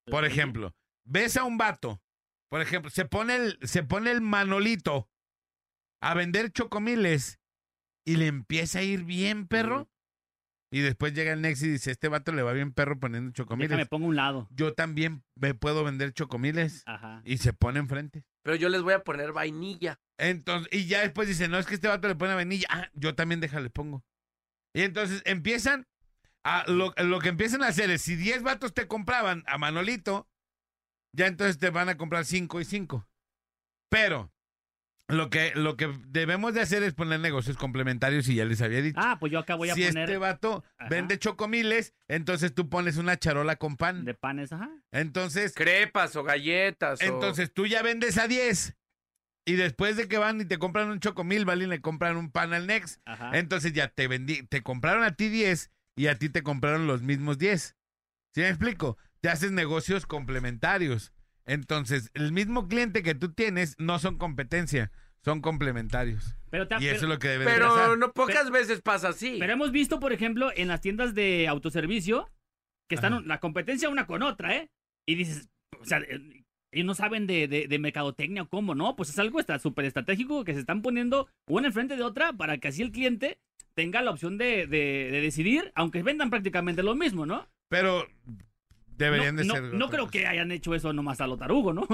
[0.06, 0.76] Por ejemplo,
[1.06, 2.02] ves a un vato,
[2.49, 5.10] por ejemplo, se pone el, se pone el manolito
[6.02, 7.39] a vender chocomiles
[8.06, 9.89] y le empieza a ir bien, perro.
[10.74, 13.70] Y después llega el Next y dice, este vato le va bien perro poniendo chocomiles.
[13.70, 14.47] Déjame pongo a un lado.
[14.52, 16.84] Yo también me puedo vender chocomiles.
[16.86, 17.22] Ajá.
[17.26, 18.24] Y se pone enfrente.
[18.43, 19.99] Pero yo les voy a poner vainilla.
[20.18, 22.68] Entonces, y ya después dice, no, es que este vato le pone vainilla.
[22.70, 24.06] Ah, yo también déjale pongo.
[24.74, 25.88] Y entonces empiezan
[26.44, 30.28] a, lo, lo que empiezan a hacer es, si 10 vatos te compraban a Manolito,
[31.16, 33.08] ya entonces te van a comprar 5 y 5.
[33.89, 34.32] Pero
[35.08, 38.82] lo que, lo que debemos de hacer es poner negocios complementarios y ya les había
[38.82, 39.00] dicho.
[39.02, 40.89] Ah, pues yo acá voy a si poner este vato Ajá.
[40.89, 44.06] vende chocomiles, entonces tú pones una charola con pan.
[44.06, 44.70] de panes, ajá.
[44.92, 47.02] Entonces, Crepas o galletas.
[47.02, 48.78] o- entonces tú ya vendes a 10.
[49.44, 52.54] Y después de que van y te compran un chocomil, y le compran un pan
[52.54, 53.02] al Next.
[53.06, 53.32] Ajá.
[53.38, 57.02] Entonces ya te vendí, te compraron a ti 10 y a ti te compraron los
[57.02, 57.76] mismos 10.
[58.34, 58.98] ¿Sí me explico?
[59.22, 61.12] Te haces negocios complementarios.
[61.46, 64.92] Entonces, el mismo cliente que tú tienes no son competencia,
[65.24, 66.36] son complementarios.
[66.50, 67.98] pero, ta- Y eso pero- es lo que debe de Pero pasar.
[67.98, 69.38] no pocas veces pasa así.
[69.39, 72.30] pero hemos visto, por ejemplo, en las tiendas de autoservicio
[72.89, 73.24] que están Ajá.
[73.26, 74.70] la competencia una con otra, ¿eh?
[75.08, 76.00] Y dices, o sea,
[76.72, 78.95] ellos no saben de, de, de mercadotecnia o cómo, ¿no?
[78.95, 82.57] Pues es algo está súper estratégico que se están poniendo una enfrente de otra para
[82.57, 83.39] que así el cliente
[83.74, 87.47] tenga la opción de, de- de decidir, aunque vendan prácticamente lo mismo, ¿no?
[87.69, 88.07] Pero
[88.97, 89.63] deberían no, de no- ser.
[89.63, 90.11] no creo cosa.
[90.11, 91.88] que hayan hecho eso nomás a lo tarugo, ¿no?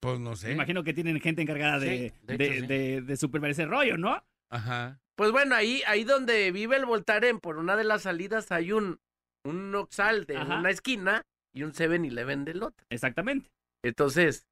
[0.00, 0.48] Pues no sé.
[0.48, 2.66] Me imagino que tienen gente encargada de, Sí, de de, hecho, sí.
[2.66, 4.22] de- de supervisar ese rollo, ¿no?
[4.50, 5.00] Ajá.
[5.16, 8.98] Pues bueno, ahí, ahí donde vive el Voltaren, por una de las salidas hay un,
[9.44, 10.58] un Oxal de Ajá.
[10.58, 11.22] una esquina
[11.54, 12.84] y un 7-Eleven del otro.
[12.90, 13.48] Exactamente.
[13.84, 14.46] Entonces,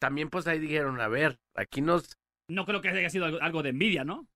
[0.00, 2.18] también pues ahí dijeron, a ver, aquí nos...
[2.48, 4.28] No creo que haya sido algo, algo de envidia, ¿no?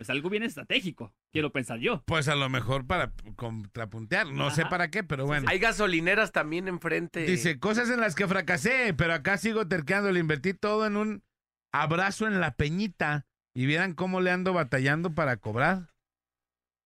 [0.00, 2.02] Es algo bien estratégico, quiero pensar yo.
[2.06, 4.26] Pues a lo mejor para contrapuntear.
[4.32, 5.46] No sé para qué, pero bueno.
[5.48, 7.20] Hay gasolineras también enfrente.
[7.20, 10.10] Dice, cosas en las que fracasé, pero acá sigo terqueando.
[10.10, 11.22] Le invertí todo en un
[11.70, 13.26] abrazo en la peñita.
[13.54, 15.90] Y vieran cómo le ando batallando para cobrar.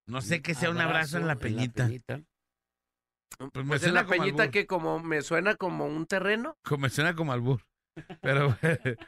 [0.06, 1.88] No sé qué sea un abrazo en la peñita.
[3.38, 4.52] Pues me pues en la como peñita albur.
[4.52, 6.56] que como me suena como un terreno.
[6.62, 7.62] Como- Me suena como albur.
[8.20, 8.56] Pero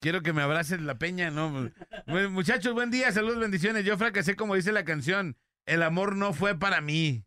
[0.00, 1.70] quiero que me abracen la peña, ¿no?
[2.06, 3.84] Bueno, muchachos, buen día, saludos, bendiciones.
[3.84, 5.36] Yo fracasé como dice la canción.
[5.66, 7.24] El amor no fue para mí.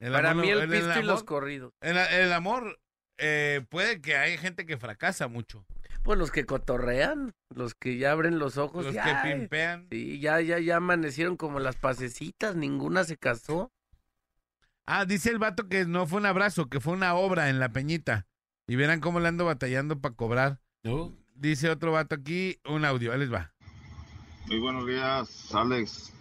[0.00, 1.72] El Para amor mí no- el pisto y amor- los corridos.
[1.80, 2.80] El, el amor
[3.18, 5.64] eh, puede que hay gente que fracasa mucho.
[6.02, 8.84] Pues los que cotorrean, los que ya abren los ojos.
[8.86, 9.86] Los y, que pimpean.
[9.90, 13.70] Sí, ya, ya, ya amanecieron como las pasecitas, ninguna se casó.
[14.86, 17.72] Ah, dice el vato que no fue un abrazo, que fue una obra en la
[17.72, 18.26] peñita.
[18.66, 20.60] Y verán cómo le ando batallando para cobrar.
[20.82, 21.12] ¿No?
[21.34, 23.52] Dice otro vato aquí, un audio, ahí les va.
[24.46, 26.12] Muy buenos días, Alex,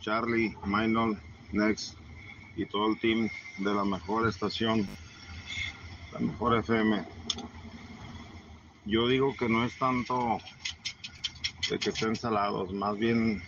[0.00, 1.18] Charlie, Maynol,
[1.52, 1.96] Next.
[2.56, 3.28] y todo el team
[3.58, 4.86] de la mejor estación,
[6.12, 7.04] la mejor FM.
[8.84, 10.38] Yo digo que no es tanto
[11.70, 13.42] de que estén salados, más bien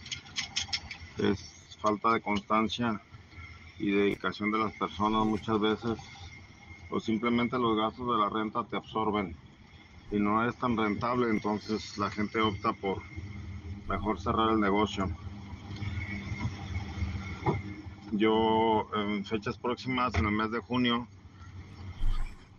[1.19, 3.01] es falta de constancia
[3.79, 5.99] y dedicación de las personas muchas veces
[6.91, 9.37] o simplemente los gastos de la renta te absorben
[10.11, 13.03] y no es tan rentable, entonces la gente opta por
[13.89, 15.09] mejor cerrar el negocio.
[18.13, 21.07] Yo en fechas próximas, en el mes de junio,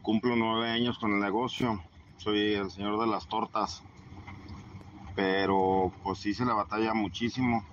[0.04, 1.82] cumplo nueve años con el negocio.
[2.18, 3.82] Soy el señor de las tortas,
[5.16, 7.66] pero pues sí se la batalla muchísimo.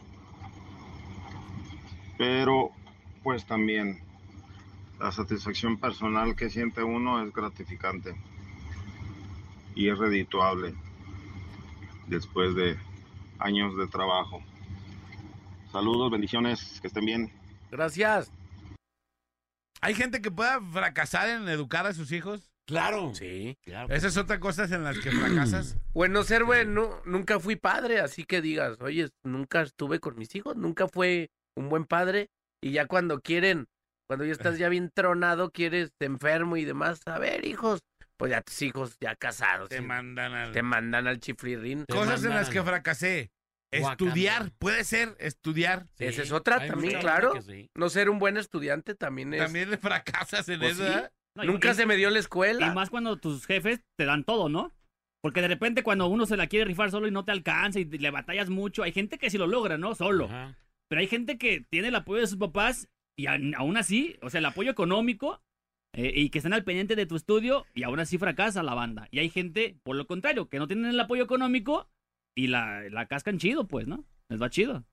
[2.16, 2.70] Pero
[3.26, 3.98] pues también
[5.00, 8.14] la satisfacción personal que siente uno es gratificante
[9.74, 10.76] y es redituable
[12.06, 12.78] después de
[13.40, 14.44] años de trabajo.
[15.72, 17.32] Saludos, bendiciones, que estén bien.
[17.72, 18.30] Gracias.
[19.80, 22.52] ¿Hay gente que pueda fracasar en educar a sus hijos?
[22.64, 23.12] Claro.
[23.12, 23.58] Sí.
[23.64, 23.92] claro.
[23.92, 25.76] Esa es otra cosa en las que fracasas.
[25.92, 30.54] Bueno, ser bueno, nunca fui padre, así que digas, oye, nunca estuve con mis hijos,
[30.54, 32.28] nunca fue un buen padre.
[32.66, 33.66] Y ya cuando quieren,
[34.08, 37.80] cuando ya estás ya bien tronado, quieres enfermo y demás, a ver, hijos,
[38.16, 39.68] pues ya tus hijos ya casados.
[39.68, 40.52] Te sí, mandan al...
[40.52, 41.84] te mandan al chiflirín.
[41.86, 43.30] Te Cosas en las que fracasé.
[43.72, 45.86] Estudiar, puede ser, estudiar.
[45.94, 47.40] Sí, Esa es otra hay también, claro.
[47.42, 47.68] sí.
[47.76, 49.42] No ser un buen estudiante también es...
[49.42, 50.98] También le fracasas en Pues eso, sí.
[50.98, 51.10] ¿eh?
[51.36, 52.72] No, y- Nunca y- se me dio la Y escuela.
[52.74, 54.72] más cuando tus jefes te dan todo, ¿no?
[55.22, 57.84] Porque de repente cuando uno se la quiere rifar solo y no te alcanza y
[57.84, 59.94] le batallas mucho, hay gente que sí lo logra, ¿no?
[59.94, 60.26] Solo.
[60.26, 60.56] Ajá.
[60.88, 64.38] Pero hay gente que tiene el apoyo de sus papás y aún así, o sea,
[64.38, 65.42] el apoyo económico
[65.94, 69.08] eh, y que están al pendiente de tu estudio y aún así fracasa la banda.
[69.10, 71.88] Y hay gente, por lo contrario, que no tienen el apoyo económico
[72.36, 74.04] y la, la cascan chido, pues, ¿no?
[74.28, 74.84] Les va chido.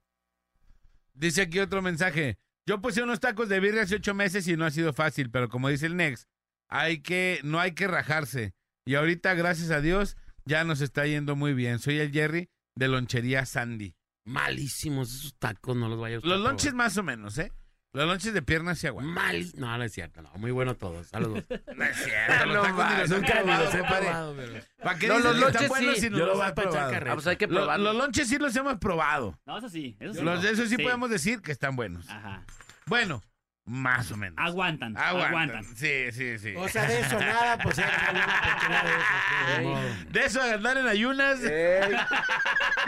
[1.14, 2.38] Dice aquí otro mensaje.
[2.66, 5.50] Yo puse unos tacos de birria hace ocho meses y no ha sido fácil, pero
[5.50, 6.30] como dice el Nex,
[6.70, 8.54] hay que, no hay que rajarse.
[8.86, 10.16] Y ahorita, gracias a Dios,
[10.46, 11.80] ya nos está yendo muy bien.
[11.80, 13.96] Soy el Jerry de Lonchería Sandy.
[14.26, 17.52] Malísimos esos tacos, no los vaya a usted Los lonches más o menos, ¿eh?
[17.92, 18.88] Los lonches de piernas probar.
[18.88, 19.14] aguantan.
[19.14, 19.46] Mal.
[19.56, 20.32] No, no es cierto, no.
[20.38, 21.14] Muy bueno todos.
[21.14, 21.44] A los dos.
[21.76, 24.64] No es cierto, los No tacos ni los he Nunca probado, los he compadre.
[24.82, 26.02] ¿Para qué No, los lonches buenos sí.
[26.02, 26.92] si no los voy has a echar probado?
[26.92, 27.12] carrera.
[27.12, 27.84] Ah, pues hay que Lo- probarlo.
[27.94, 29.40] los lonches sí los hemos probado.
[29.46, 29.96] No, eso sí.
[30.00, 30.22] Eso sí.
[30.22, 30.82] Los de esos sí, Sí.
[30.84, 32.10] podemos decir que están buenos.
[32.10, 32.44] Ajá.
[32.88, 33.22] Bueno,
[33.66, 34.36] más o menos.
[34.38, 35.28] Aguantan, Aguantan.
[35.28, 35.64] aguantan.
[35.76, 36.54] Sí, sí, sí.
[36.58, 39.72] O sea, de eso nada, pues era una oportunidad de eso.
[39.72, 40.14] pues.
[40.14, 41.40] De eso de andar en ayunas.
[41.44, 41.96] Ey,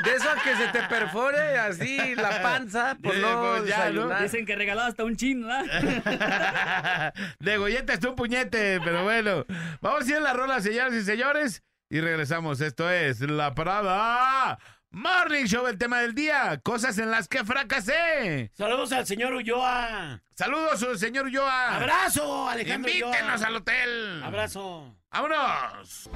[0.04, 3.90] de eso a que se te perfore así la panza por Eh, no pues ya,
[3.90, 4.20] ¿no?
[4.20, 7.14] Dicen que regalado hasta un chin, ¿verdad?
[7.40, 9.46] De golleta es un puñete, pero bueno.
[9.82, 11.64] Vamos a ir a la rola, señoras y señores.
[11.90, 12.60] Y regresamos.
[12.62, 14.58] Esto es La Parada
[15.00, 16.58] Morning Show, el tema del día.
[16.64, 18.50] Cosas en las que fracasé.
[18.54, 20.22] Saludos al señor Ulloa.
[20.36, 21.76] Saludos, señor Ulloa.
[21.76, 23.48] Abrazo, Alejandro Invítenos Ulloa.
[23.48, 24.24] al hotel.
[24.24, 24.96] Abrazo.
[25.12, 26.10] ¡Vámonos!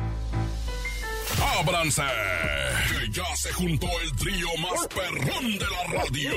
[1.60, 2.04] ¡Ábranse!
[2.90, 6.32] Que ya se juntó el trío más perrón de la radio.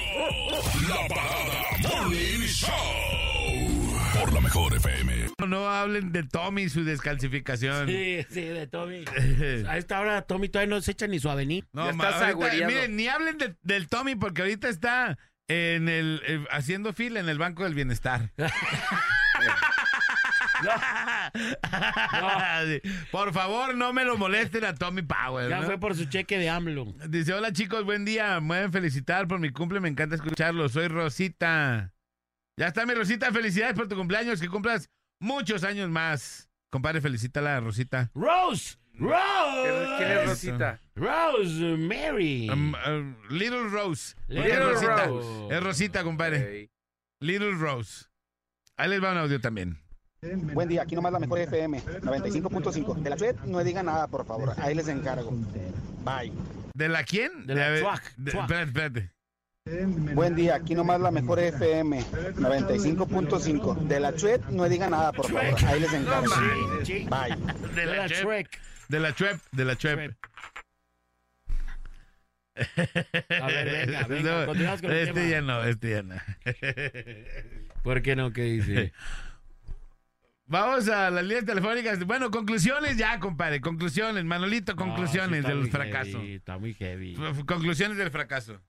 [0.88, 1.62] La Parada
[1.94, 4.18] Morning Show.
[4.18, 5.21] Por la mejor FM.
[5.46, 7.88] No hablen de Tommy y su descalcificación.
[7.88, 9.04] Sí, sí, de Tommy.
[9.68, 11.66] A esta hora Tommy todavía no se echa ni su avenida.
[11.72, 15.18] No, Ya ma- estás ahorita- miren, ni hablen de- del Tommy porque ahorita está
[15.48, 18.32] en el eh, haciendo fila en el Banco del Bienestar.
[23.10, 25.48] Por favor, no me lo molesten a Tommy Power.
[25.50, 25.66] Ya ¿no?
[25.66, 26.94] fue por su cheque de AMLO.
[27.08, 28.40] Dice, hola chicos, buen día.
[28.40, 30.68] Me pueden felicitar por mi cumple, me encanta escucharlo.
[30.68, 31.92] Soy Rosita.
[32.58, 34.88] Ya está mi Rosita, felicidades por tu cumpleaños, que cumplas
[35.22, 36.48] muchos años más.
[36.70, 38.10] Compadre, felicítala, Rosita.
[38.14, 38.76] Rose.
[38.94, 39.96] Rose.
[39.98, 40.80] ¿Quién es Rosita?
[40.94, 42.48] Rose Mary.
[42.50, 44.14] Um, uh, Little Rose.
[44.28, 45.06] Little es Rosita.
[45.06, 45.54] Rose.
[45.56, 46.70] Es Rosita, compadre.
[47.20, 48.06] Little Rose.
[48.76, 49.78] Ahí les va un audio también.
[50.54, 52.94] Buen día, aquí nomás la mejor FM, 95.5.
[53.02, 54.54] De la CHUET no digan nada, por favor.
[54.58, 55.30] Ahí les encargo.
[56.04, 56.32] Bye.
[56.74, 57.46] ¿De la quién?
[57.46, 58.42] De la Chuac, de- Chuac.
[58.50, 59.12] Espérate, espérate.
[59.66, 63.76] Buen día, aquí nomás la mejor FM, 95.5.
[63.86, 65.64] De la CHUET no digan nada, por favor.
[65.66, 66.34] Ahí les encargo.
[66.84, 67.72] Bye.
[67.74, 68.06] De la.
[68.08, 68.60] Shrek.
[68.88, 69.40] De la Chuep.
[69.52, 70.14] De la Chuep.
[73.40, 75.28] A ver, venga, venga, No, continuamos con el este tema.
[75.30, 76.16] ya no, este ya no.
[77.84, 78.32] ¿Por qué no?
[78.32, 78.92] ¿Qué dice?
[80.46, 82.04] Vamos a las líneas telefónicas.
[82.04, 83.60] Bueno, conclusiones ya, compadre.
[83.60, 84.24] Conclusiones.
[84.24, 86.18] Manolito, No, conclusiones sí está del muy fracaso.
[86.18, 87.14] heavy, está muy heavy.
[87.14, 88.60] F- Conclusiones del fracaso.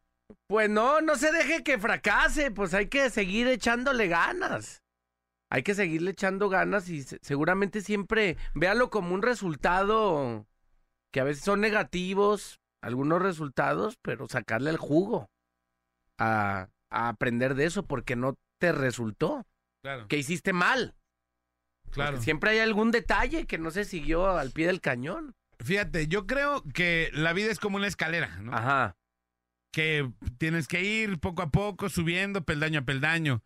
[0.47, 4.81] Pues no, no se deje que fracase, pues hay que seguir echándole ganas.
[5.51, 10.47] Hay que seguirle echando ganas y se- seguramente siempre véalo como un resultado
[11.11, 15.27] que a veces son negativos, algunos resultados, pero sacarle el jugo
[16.17, 19.45] a, a aprender de eso porque no te resultó.
[19.83, 20.95] Claro, que hiciste mal.
[21.91, 22.11] claro.
[22.13, 25.35] Porque siempre hay algún detalle que no se siguió al pie del cañón.
[25.59, 28.53] Fíjate, yo creo que la vida es como una escalera, ¿no?
[28.55, 28.95] Ajá.
[29.73, 33.43] Que tienes que ir poco a poco subiendo peldaño a peldaño.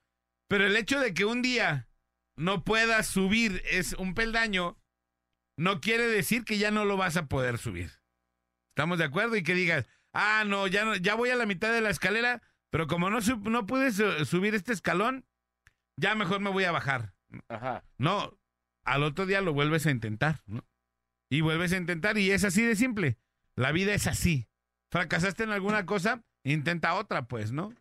[0.48, 1.90] Pero el hecho de que un día
[2.36, 4.78] no puedas subir es un peldaño
[5.58, 7.92] no quiere decir que ya no lo vas a poder subir.
[8.76, 9.36] ¿Estamos de acuerdo?
[9.36, 12.44] Y que digas, ah, no, ya, no, ya voy a la mitad de la escalera,
[12.70, 15.26] pero como no, no pude su- subir este escalón,
[16.00, 17.16] ya mejor me voy a bajar.
[17.50, 17.84] Ajá.
[17.98, 18.38] No,
[18.86, 20.64] al otro día lo vuelves a intentar, ¿no?
[21.30, 23.18] Y vuelves a intentar y es así de simple.
[23.56, 24.47] La vida es así.
[24.92, 27.74] Fracasaste en alguna cosa, intenta otra, pues, ¿no?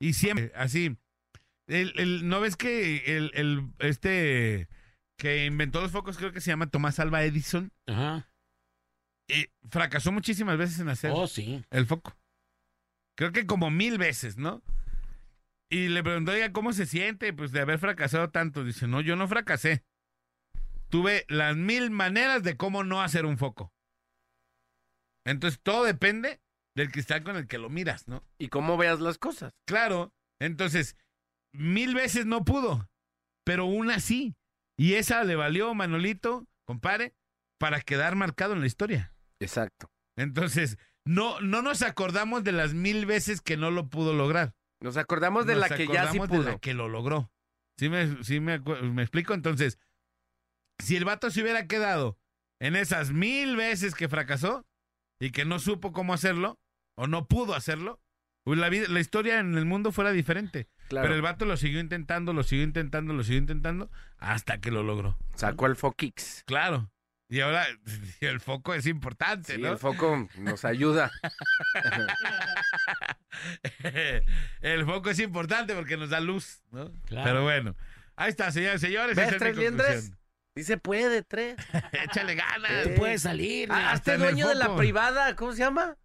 [0.00, 0.96] Y siempre así.
[1.66, 4.68] El, el- ¿No ves que el, el- este
[5.18, 7.70] que inventó los focos creo que se llama Tomás Alba Edison?
[7.86, 8.28] Ajá.
[9.28, 11.64] Y fracasó muchísimas veces en hacer Oh, sí.
[11.70, 12.16] el foco.
[13.16, 14.62] Creo que como mil veces, ¿no?
[15.70, 17.32] Y le preguntó, oiga, ¿cómo se siente?
[17.32, 18.64] Pues de haber fracasado tanto.
[18.64, 19.82] Dice, no, yo no fracasé.
[20.90, 23.72] Tuve las mil maneras de cómo no hacer un foco.
[25.26, 26.40] Entonces todo depende
[26.74, 28.24] del cristal con el que lo miras, ¿no?
[28.38, 29.52] Y cómo veas las cosas.
[29.66, 30.12] Claro.
[30.40, 30.96] Entonces,
[31.52, 32.88] mil veces no pudo,
[33.44, 34.36] pero una sí.
[34.76, 37.14] Y esa le valió, Manolito, compadre,
[37.58, 39.14] para quedar marcado en la historia.
[39.40, 39.90] Exacto.
[40.16, 44.54] Entonces, no, no nos acordamos de las mil veces que no lo pudo lograr.
[44.80, 46.50] Nos acordamos de Nos la que ya sí acordamos de pudo.
[46.50, 47.30] la que lo logró.
[47.78, 49.34] ¿Sí me, sí me, me explico?
[49.34, 49.78] Entonces,
[50.82, 52.18] si el vato se hubiera quedado
[52.60, 54.66] en esas mil veces que fracasó
[55.20, 56.58] y que no supo cómo hacerlo
[56.96, 58.00] o no pudo hacerlo,
[58.44, 60.68] pues la, vida, la historia en el mundo fuera diferente.
[60.88, 61.04] Claro.
[61.04, 64.82] Pero el vato lo siguió intentando, lo siguió intentando, lo siguió intentando hasta que lo
[64.82, 65.16] logró.
[65.34, 66.44] Sacó el Fokix.
[66.46, 66.90] Claro.
[67.28, 67.66] Y ahora
[68.20, 69.72] el foco es importante, Sí, ¿no?
[69.72, 71.10] el foco nos ayuda.
[74.60, 76.92] el foco es importante porque nos da luz, ¿no?
[77.06, 77.24] Claro.
[77.24, 77.76] Pero bueno,
[78.16, 79.16] ahí está, señores, señores.
[79.16, 80.12] ¿Ves, Tres Liendres?
[80.56, 81.56] Sí se puede, Tres.
[81.92, 82.84] Échale ganas.
[82.84, 83.70] Tú puedes salir.
[83.72, 85.34] Ah, Hazte dueño de la privada.
[85.34, 85.96] ¿Cómo se llama?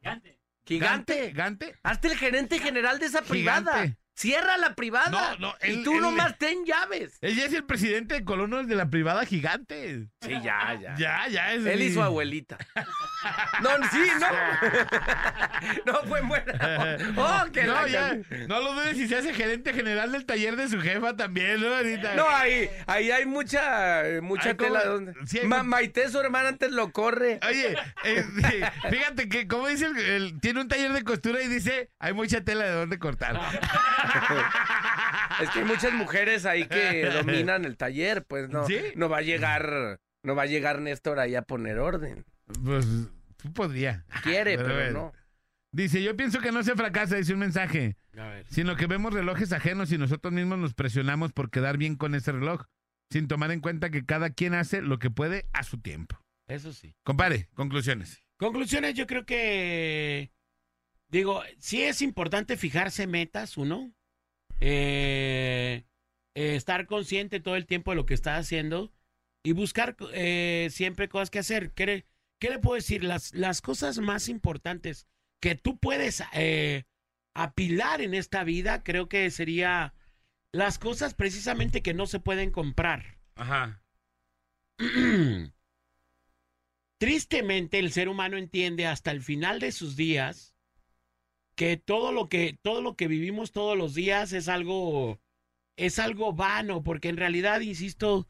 [0.00, 0.40] Gigante.
[0.64, 1.30] Gigante.
[1.32, 1.78] ¿Gante?
[1.82, 3.72] Hazte el gerente general de esa privada.
[3.72, 3.98] Gigante.
[4.16, 5.10] Cierra la privada.
[5.10, 7.18] No, no, y él- tú él- nomás ten llaves.
[7.20, 10.06] Él ya es el presidente de colonos de la privada gigante.
[10.22, 10.94] Sí, ya, ya.
[10.96, 11.66] Ya, ya es.
[11.66, 12.56] Él y su abuelita.
[13.60, 14.26] No, sí, no.
[15.86, 16.96] No fue buena.
[17.16, 18.14] Oh, que no, la ya.
[18.46, 21.74] No lo dudes si se hace gerente general del taller de su jefa también, ¿no?
[21.74, 22.14] Ahorita.
[22.14, 24.84] No, ahí, ahí hay mucha, mucha tela.
[24.84, 25.14] Donde...
[25.26, 27.40] Sí, Ma- Maite, su hermana, antes lo corre.
[27.48, 28.24] Oye, eh,
[28.90, 32.42] fíjate que, como dice, el, el- tiene un taller de costura y dice, hay mucha
[32.44, 33.40] tela de dónde cortar.
[35.40, 38.78] Es que hay muchas mujeres ahí que dominan el taller, pues no, ¿Sí?
[38.94, 42.24] no va a llegar, no va a llegar Néstor ahí a poner orden.
[42.64, 42.86] Pues,
[43.36, 44.06] tú podría.
[44.22, 45.12] Quiere, Pero no.
[45.72, 48.46] Dice, yo pienso que no se fracasa, dice un mensaje, A ver.
[48.48, 52.32] sino que vemos relojes ajenos y nosotros mismos nos presionamos por quedar bien con ese
[52.32, 52.62] reloj,
[53.10, 56.18] sin tomar en cuenta que cada quien hace lo que puede a su tiempo.
[56.48, 56.94] Eso sí.
[57.02, 58.22] Compare, conclusiones.
[58.38, 60.30] Conclusiones, yo creo que.
[61.08, 63.92] Digo, sí es importante fijarse metas, uno.
[64.60, 65.84] Eh,
[66.34, 68.92] eh, estar consciente todo el tiempo de lo que está haciendo
[69.44, 71.72] y buscar eh, siempre cosas que hacer.
[71.72, 72.06] ¿Qué, le-
[72.38, 73.04] qué le puedo decir?
[73.04, 75.06] Las, las cosas más importantes
[75.40, 76.22] que tú puedes
[77.34, 79.94] apilar en esta vida, creo que sería
[80.52, 83.18] las cosas precisamente que no se pueden comprar.
[83.34, 83.82] Ajá.
[86.98, 90.55] Tristemente el ser humano entiende hasta el final de sus días
[91.56, 95.18] que todo lo que todo lo que vivimos todos los días es algo
[95.76, 98.28] es algo vano porque en realidad insisto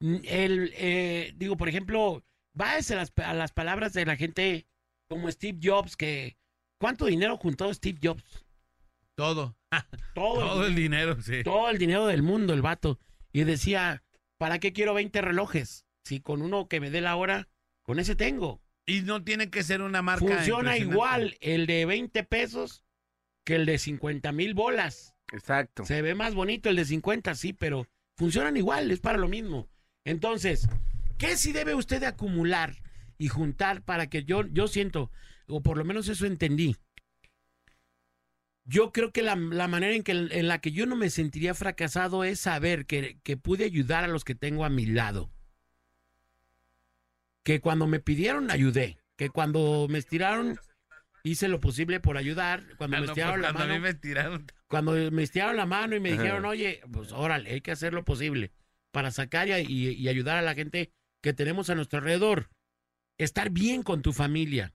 [0.00, 2.24] el eh, digo por ejemplo
[2.54, 4.66] váyase a las, a las palabras de la gente
[5.08, 6.38] como Steve Jobs que
[6.80, 8.44] cuánto dinero juntó Steve Jobs
[9.16, 9.56] Todo.
[10.14, 11.42] todo, Todo el, el dinero, sí.
[11.42, 12.98] todo el dinero del mundo el vato
[13.32, 14.04] y decía
[14.38, 17.48] para qué quiero 20 relojes si con uno que me dé la hora
[17.82, 20.26] con ese tengo Y no tiene que ser una marca.
[20.26, 22.82] Funciona igual el de 20 pesos
[23.44, 25.14] que el de 50 mil bolas.
[25.30, 25.84] Exacto.
[25.84, 27.86] Se ve más bonito el de 50, sí, pero
[28.16, 29.68] funcionan igual, es para lo mismo.
[30.06, 30.66] Entonces,
[31.18, 32.76] ¿qué sí debe usted de acumular
[33.18, 35.10] y juntar para que yo, yo siento,
[35.48, 36.74] o por lo menos eso entendí?
[38.64, 41.52] Yo creo que la, la manera en, que, en la que yo no me sentiría
[41.52, 45.30] fracasado es saber que, que pude ayudar a los que tengo a mi lado.
[47.48, 48.98] Que cuando me pidieron, ayudé.
[49.16, 50.58] Que cuando me estiraron,
[51.22, 52.62] hice lo posible por ayudar.
[52.76, 54.46] Cuando Ah, me no, estiraron pues la mano mí me tiraron.
[54.68, 56.20] cuando me estiraron la mano y me Ajá.
[56.22, 58.52] dijeron, oye, pues órale, hay que hacer lo posible
[58.90, 60.92] para sacar y, ayudar a la gente
[61.22, 62.50] que tenemos a nuestro alrededor.
[63.16, 64.74] Estar bien con tu familia,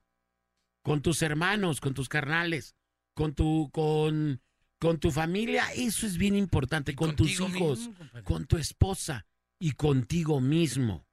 [0.82, 2.74] con tus hermanos, con tus carnales,
[3.14, 4.42] con tu, con,
[4.80, 7.94] con tu familia, eso es bien importante, con tus hijos, mismo,
[8.24, 9.26] con tu esposa
[9.60, 11.06] y contigo mismo.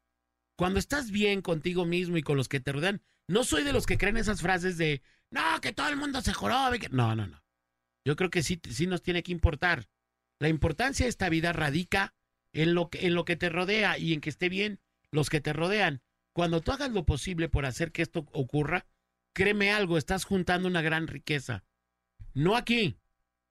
[0.62, 3.88] Cuando estás bien contigo mismo y con los que te rodean, no soy de los
[3.88, 5.02] que creen esas frases de,
[5.32, 6.78] no, que todo el mundo se jorobe.
[6.78, 6.90] que-".
[6.90, 7.44] No, no, no.
[8.06, 9.90] Yo creo que sí, sí nos tiene que importar.
[10.38, 12.14] La importancia de esta vida radica
[12.54, 15.42] en lo, que, en lo que te rodea y en que esté bien los que
[15.42, 16.04] te rodean.
[16.32, 18.86] Cuando tú hagas lo posible por hacer que esto ocurra,
[19.34, 21.64] créeme algo, estás juntando una gran riqueza.
[22.36, 23.00] No aquí,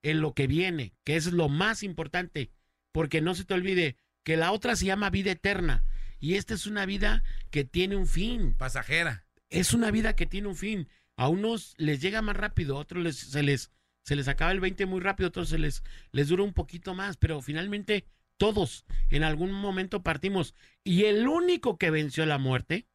[0.01, 2.51] en lo que viene, que es lo más importante,
[2.93, 5.83] porque no se te olvide que la otra se llama vida eterna
[6.21, 8.53] y esta es una vida que tiene un fin.
[8.53, 9.25] Pasajera.
[9.49, 10.87] Es una vida que tiene un fin.
[11.17, 13.71] A unos les llega más rápido, a otros les, se les
[14.03, 16.93] se les acaba el 20 muy rápido, a otros se les les dura un poquito
[16.93, 18.05] más, pero finalmente
[18.37, 22.87] todos en algún momento partimos y el único que venció la muerte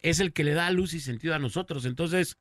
[0.00, 1.84] es el que le da luz y sentido a nosotros.
[1.84, 2.36] Entonces,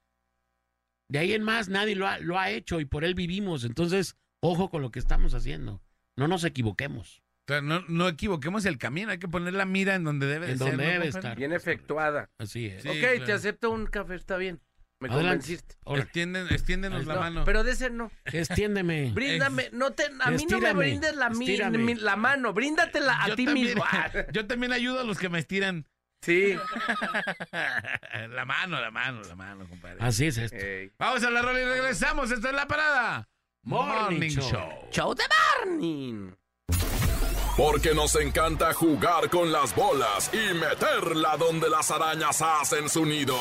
[1.07, 3.63] de ahí en más nadie lo ha, lo ha hecho y por él vivimos.
[3.63, 5.83] Entonces, ojo con lo que estamos haciendo.
[6.15, 7.20] No nos equivoquemos.
[7.47, 10.57] No, no equivoquemos el camino, hay que poner la mira en donde debe de En
[10.59, 11.35] donde ¿no, debe estar.
[11.35, 12.29] Bien efectuada.
[12.37, 12.83] Así es.
[12.83, 13.25] Sí, ok, claro.
[13.25, 14.61] te acepto un café, está bien.
[15.01, 15.29] Me Adelante.
[15.57, 15.75] convenciste.
[15.99, 17.43] Extienden, extiéndenos la No, mano.
[17.43, 18.11] pero de ese no.
[18.25, 19.11] Extiéndeme.
[19.11, 23.35] Bríndame, no te, a mí no me brindes la, mi- la mano, bríndatela a Yo
[23.35, 23.83] ti también- mismo.
[24.31, 25.87] Yo también ayudo a los que me estiran.
[26.23, 26.55] sí.
[28.29, 29.97] la mano, la mano, la mano, compadre.
[29.99, 30.55] Así es esto.
[30.57, 30.91] Ey.
[30.99, 32.31] Vamos a la rola y regresamos.
[32.31, 33.27] Esta es la parada.
[33.63, 34.87] Morning Show.
[34.91, 35.23] Show de
[35.65, 36.31] morning.
[37.61, 43.37] Porque nos encanta jugar con las bolas y meterla donde las arañas hacen su nido.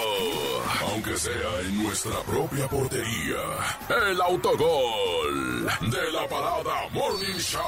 [0.82, 3.38] Aunque sea en nuestra propia portería.
[4.10, 7.62] El autogol de la parada Morning Show.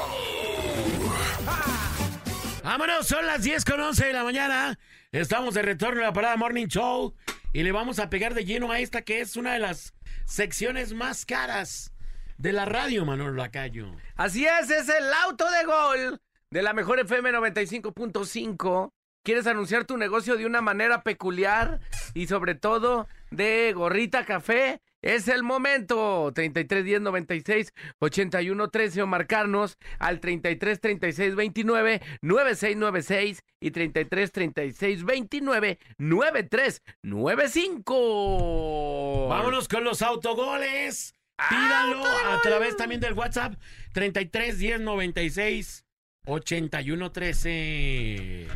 [2.62, 4.78] Vámonos, son las 10 con 11 de la mañana.
[5.10, 7.14] Estamos de retorno a la parada Morning Show
[7.54, 9.94] y le vamos a pegar de lleno a esta que es una de las
[10.26, 11.94] secciones más caras
[12.36, 13.96] de la radio, Manuel Lacayo.
[14.16, 16.20] Así es, es el auto de gol
[16.52, 18.92] de la mejor FM 95.5.
[19.24, 21.80] ¿Quieres anunciar tu negocio de una manera peculiar
[22.12, 24.82] y sobre todo de gorrita café?
[25.00, 26.30] Es el momento.
[26.34, 34.32] 33 10 96 81 13 o marcarnos al 33 36 29 96 96 y 33
[34.32, 39.28] 36 29 93 95.
[39.28, 41.14] Vámonos con los autogoles.
[41.48, 43.54] Pídanlo a través también del WhatsApp
[43.94, 45.81] 33 10 96
[46.26, 48.48] 81 13.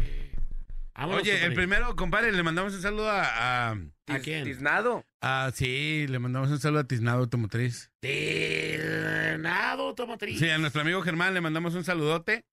[0.95, 4.45] Vámonos, Oye, el primero, compadre, le mandamos un saludo a, a, ¿A Tis- quién?
[4.45, 5.05] Tiznado.
[5.21, 7.91] a- sí, le mandamos un saludo a Tiznado Automotriz.
[8.01, 10.39] Tiznado Automotriz.
[10.39, 12.47] Sí, a nuestro amigo Germán le mandamos un saludote.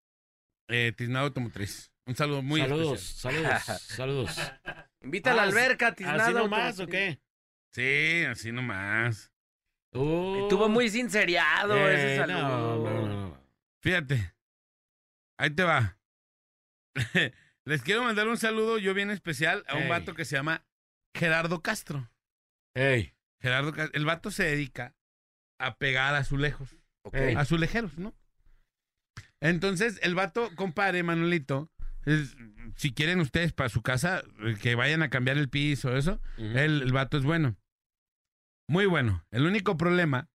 [0.68, 1.92] Eh, Tiznado Automotriz.
[2.06, 3.62] Un saludo muy saludos, especial.
[3.62, 4.52] saludos, saludos.
[5.04, 6.22] Invita a la Ah, alberca, Tiznado.
[6.22, 7.22] ¿Así nomás o qué?
[7.72, 9.32] Sí, así nomás.
[9.94, 12.42] Uh, Estuvo muy sinceriado ese eh, saludo.
[12.42, 13.38] no, no, no.
[13.82, 14.33] Fíjate.
[15.40, 15.98] Ahí te va.
[17.66, 19.90] Les quiero mandar un saludo yo bien especial a un Ey.
[19.90, 20.66] vato que se llama
[21.16, 22.10] Gerardo Castro.
[22.76, 24.96] Ey, Gerardo Cas- el vato se dedica
[25.60, 26.76] a pegar azulejos.
[27.06, 27.16] Ok.
[27.16, 27.36] Ey.
[27.36, 28.14] Azulejeros, ¿no?
[29.42, 31.72] Entonces, el vato, compadre, Manuelito,
[32.06, 32.36] es-
[32.76, 36.82] si quieren ustedes para su casa, eh, que vayan a cambiar el piso, eso, el,
[36.82, 37.56] el vato es bueno.
[38.70, 39.26] Muy bueno.
[39.32, 40.30] El único problema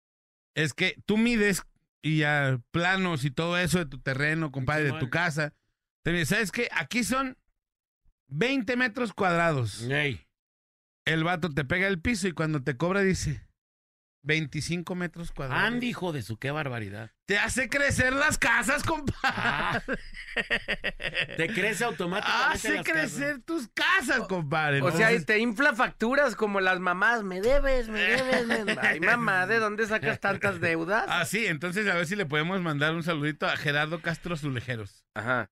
[0.54, 1.62] es que tú mides
[2.02, 5.54] y ya planos y todo eso de tu terreno, compadre, de tu casa.
[6.24, 6.68] ¿Sabes qué?
[6.72, 7.36] Aquí son
[8.28, 9.82] 20 metros cuadrados.
[9.82, 10.26] Ey.
[11.04, 13.47] El vato te pega el piso y cuando te cobra dice
[14.22, 15.64] 25 metros cuadrados.
[15.64, 17.10] Andy, hijo de su, qué barbaridad.
[17.26, 19.18] Te hace crecer las casas, compadre.
[19.22, 19.80] Ah,
[21.36, 22.54] te crece automáticamente.
[22.54, 24.80] hace las crecer tus casas, compadre.
[24.82, 27.22] O sea, Entonces, te infla facturas como las mamás.
[27.22, 28.46] Me debes, me debes.
[28.66, 31.04] me- Ay, mamá, ¿de dónde sacas tantas deudas?
[31.08, 35.04] Ah, sí, entonces a ver si le podemos mandar un saludito a Gerardo Castro Azulejeros.
[35.14, 35.50] Ajá.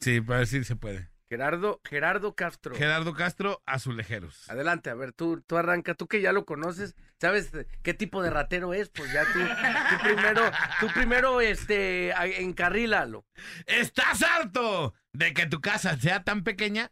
[0.00, 1.10] Sí, para ver si se puede.
[1.28, 2.74] Gerardo, Gerardo Castro.
[2.74, 4.48] Gerardo Castro Azulejeros.
[4.48, 7.50] Adelante, a ver, tú, tú arranca, tú que ya lo conoces, ¿sabes
[7.82, 8.88] qué tipo de ratero es?
[8.88, 10.42] Pues ya tú, tú primero,
[10.80, 12.12] tú primero, este,
[12.42, 13.26] encarrílalo.
[13.66, 16.90] ¿Estás harto de que tu casa sea tan pequeña?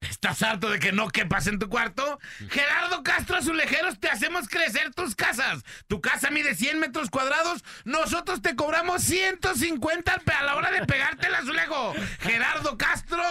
[0.00, 2.18] ¿Estás harto de que no quepas en tu cuarto?
[2.48, 5.62] Gerardo Castro Azulejeros, te hacemos crecer tus casas.
[5.88, 11.26] Tu casa mide 100 metros cuadrados, nosotros te cobramos 150 a la hora de pegarte
[11.26, 11.94] el azulejo.
[12.20, 13.22] Gerardo Castro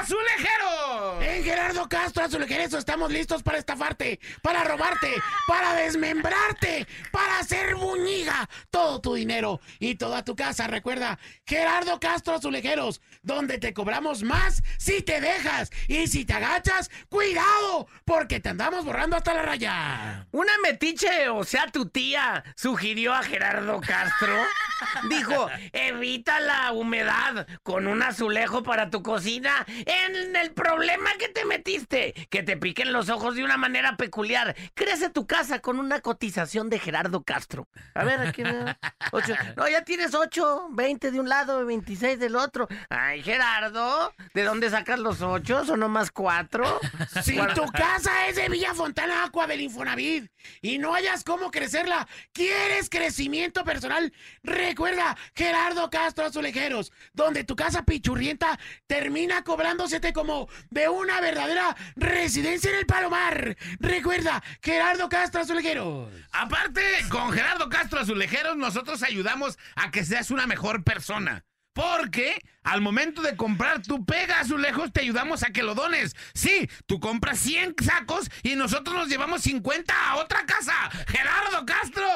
[0.00, 1.22] Azulejeros.
[1.22, 5.12] En Gerardo Castro Azulejeros estamos listos para estafarte, para robarte,
[5.46, 10.68] para desmembrarte, para hacer buñiga todo tu dinero y toda tu casa.
[10.68, 16.34] Recuerda, Gerardo Castro Azulejeros, donde te cobramos más si te dejas y si si te
[16.34, 20.26] agachas, cuidado, porque te andamos borrando hasta la raya.
[20.32, 24.34] Una metiche, o sea, tu tía, sugirió a Gerardo Castro.
[25.08, 31.44] Dijo, evita la humedad con un azulejo para tu cocina en el problema que te
[31.44, 34.56] metiste, que te piquen los ojos de una manera peculiar.
[34.74, 37.68] Crece tu casa con una cotización de Gerardo Castro.
[37.94, 38.64] A ver, aquí veo.
[39.12, 39.34] Ocho.
[39.56, 42.68] No, ya tienes ocho, 20 de un lado, 26 del otro.
[42.88, 45.64] Ay, Gerardo, ¿de dónde sacas los ocho?
[45.64, 46.80] ¿Son nomás cuatro?
[47.22, 50.30] Si tu casa es de Villa Fontana Aqua del Infonavit
[50.60, 54.12] y no hayas cómo crecerla, quieres crecimiento personal,
[54.42, 62.70] recuerda Gerardo Castro Azulejeros, donde tu casa pichurrienta termina cobrándosete como de una verdadera residencia
[62.70, 63.56] en el Palomar.
[63.80, 66.12] Recuerda Gerardo Castro Azulejeros.
[66.32, 71.46] Aparte, con Gerardo Castro Azulejeros, nosotros ayudamos a que seas una mejor persona.
[71.72, 76.14] Porque al momento de comprar tu pega azulejos, te ayudamos a que lo dones.
[76.34, 80.74] Sí, tú compras 100 sacos y nosotros nos llevamos 50 a otra casa.
[81.08, 82.06] Gerardo Castro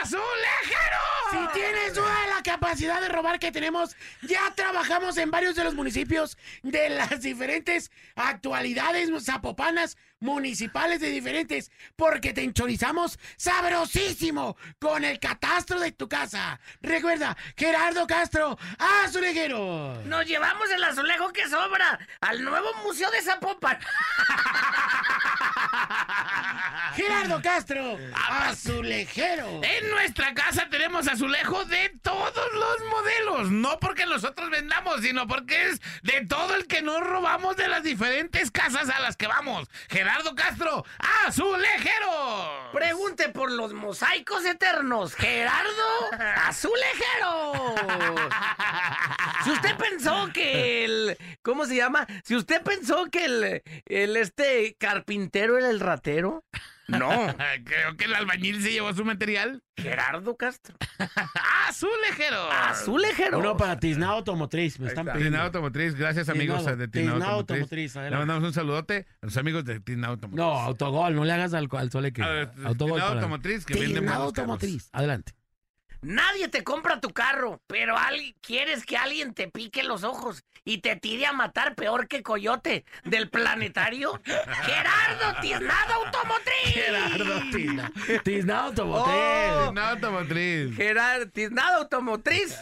[0.00, 0.32] Azulejeros.
[1.30, 5.64] Si tienes duda de la capacidad de robar que tenemos, ya trabajamos en varios de
[5.64, 15.04] los municipios de las diferentes actualidades zapopanas municipales de diferentes, porque te enchorizamos sabrosísimo con
[15.04, 16.60] el catastro de tu casa.
[16.80, 19.81] Recuerda, Gerardo Castro, azulejero.
[20.04, 23.78] Nos llevamos el azulejo que sobra al nuevo Museo de Zapopan.
[26.94, 29.60] Gerardo Castro, azulejero.
[29.62, 33.50] En nuestra casa tenemos azulejo de todos los modelos.
[33.50, 37.82] No porque nosotros vendamos, sino porque es de todo el que nos robamos de las
[37.82, 39.68] diferentes casas a las que vamos.
[39.88, 40.84] Gerardo Castro,
[41.26, 42.70] azulejero.
[42.72, 45.14] Pregunte por los mosaicos eternos.
[45.14, 46.10] Gerardo
[46.46, 47.74] Azulejero.
[49.62, 51.16] Si usted pensó que el.
[51.42, 52.06] ¿Cómo se llama?
[52.24, 53.62] Si usted pensó que el.
[53.86, 56.44] el este carpintero era el ratero.
[56.88, 57.08] No.
[57.64, 59.62] Creo que el albañil se llevó su material.
[59.76, 60.76] Gerardo Castro.
[61.68, 62.50] Azulejero.
[62.50, 63.38] Azulejero.
[63.38, 65.24] Uno para Tiznado Automotriz, me están pidiendo.
[65.24, 67.96] Tiznado Automotriz, gracias amigos Tiznado, de Tiznado Tiznado Automotriz.
[67.96, 70.38] Automotriz, Le mandamos un saludote a los amigos de Tiznado Automotriz.
[70.44, 72.22] No, autogol, no le hagas al, al sole que.
[72.22, 72.76] Ver, autogol.
[72.76, 74.24] Tiznado para- Automotriz, que carros.
[74.26, 75.32] Automotriz, adelante.
[76.02, 77.96] Nadie te compra tu carro, pero
[78.40, 82.84] quieres que alguien te pique los ojos y te tire a matar peor que Coyote
[83.04, 84.20] del planetario.
[84.24, 86.74] Gerardo Tiznado Automotriz.
[86.74, 87.92] Gerardo Tiznado.
[88.24, 89.14] Tiznado Automotriz.
[89.14, 89.64] Oh.
[89.66, 90.76] Tiznado Automotriz.
[90.76, 92.58] Gerardo Tiznado Automotriz.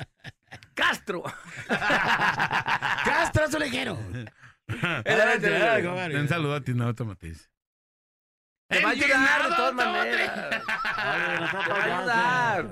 [0.75, 1.23] Castro.
[1.67, 3.99] Castro Azulejero.
[4.69, 7.51] Un saludo a Tiznado Automotriz.
[8.71, 10.27] Te va a ayudar de Tiznado todas Automotriz.
[10.27, 10.63] maneras.
[11.65, 12.71] Te va a ayudar.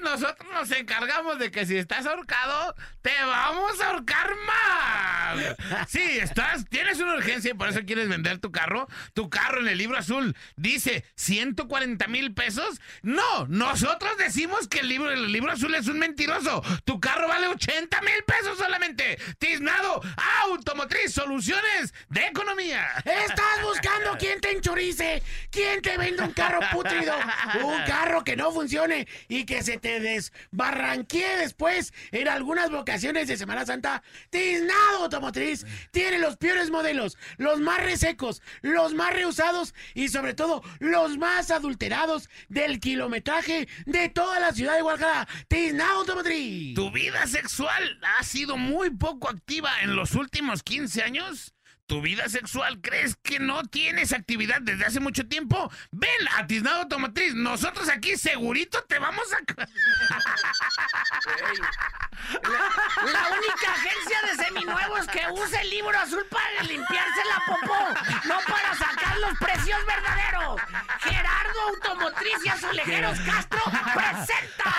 [0.00, 5.88] Nosotros nos encargamos de que si estás ahorcado, te vamos a ahorcar más.
[5.88, 8.88] Sí, estás, tienes una urgencia y por eso quieres vender tu carro.
[9.14, 12.80] Tu carro en el libro azul dice 140 mil pesos.
[13.02, 16.62] No, nosotros decimos que el libro, el libro azul es un mentiroso.
[16.84, 19.18] Tu carro vale 80 mil pesos solamente.
[19.38, 20.00] Tiznado
[20.44, 22.86] Automotriz, soluciones de economía.
[23.04, 27.14] Estás buscando quién te enchorice, quién te vende un carro putrido,
[27.62, 33.36] un carro que no funcione y que se te desbarranquee después en algunas vocaciones de
[33.36, 34.02] Semana Santa.
[34.30, 40.62] Tiznado Automotriz tiene los peores modelos, los más resecos, los más reusados y sobre todo
[40.78, 45.28] los más adulterados del kilometraje de toda la ciudad de Guadalajara.
[45.48, 46.74] Tiznado Automotriz.
[46.74, 51.54] ¿Tu vida sexual ha sido muy poco activa en los últimos 15 años?
[51.88, 55.72] ¿Tu vida sexual crees que no tienes actividad desde hace mucho tiempo?
[55.90, 57.34] Ven a Tiznado Automotriz.
[57.34, 59.38] Nosotros aquí segurito te vamos a...
[63.06, 67.78] La única agencia de seminuevos que usa el libro azul para limpiarse la popó,
[68.26, 70.60] no para sacar los precios verdaderos.
[71.00, 73.62] Gerardo Automotriz y Azulejeros Castro
[73.94, 74.74] presenta.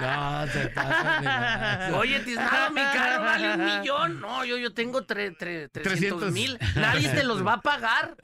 [0.00, 1.90] No, se pasa.
[1.96, 4.20] Oye, Tiznado, mi carro vale un millón.
[4.20, 6.58] No, yo, yo tengo tre, tre- 300 mil.
[6.58, 6.76] 300.
[6.82, 8.16] Nadie te los va a pagar.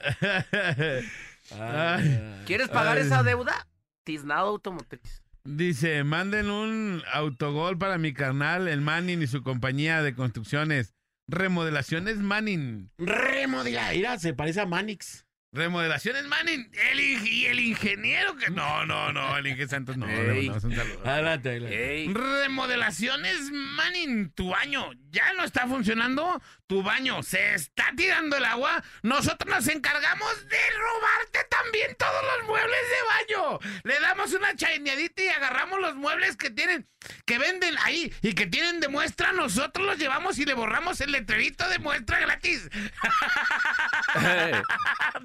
[1.59, 2.43] Ay.
[2.45, 3.03] ¿Quieres pagar Ay.
[3.03, 3.67] esa deuda?
[4.03, 5.23] Tiznado Automotriz.
[5.43, 10.93] Dice, manden un autogol para mi carnal, el Manning y su compañía de construcciones.
[11.27, 12.91] Remodelaciones Manning.
[12.97, 15.25] Remodela, mira, se parece a Manix.
[15.51, 16.69] Remodelaciones, Manning.
[16.91, 18.51] El, y el ingeniero que.
[18.51, 20.07] No, no, no, el ingeniero Santos no.
[20.07, 20.47] Ey.
[20.47, 21.01] mandamos un saludo.
[21.05, 21.95] Adelante, adelante.
[21.95, 26.39] Ey, Remodelaciones, Manning, tu baño ya no está funcionando,
[26.69, 32.47] tu baño se está tirando el agua, nosotros nos encargamos de robarte también todos los
[32.47, 33.59] muebles de baño.
[33.83, 36.87] Le damos una chaineadita y agarramos los muebles que tienen,
[37.25, 41.11] que venden ahí y que tienen de muestra, nosotros los llevamos y le borramos el
[41.11, 42.69] letrerito de muestra gratis.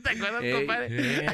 [0.02, 0.88] ¿Te acuerdas, compadre?
[0.88, 1.26] Sí.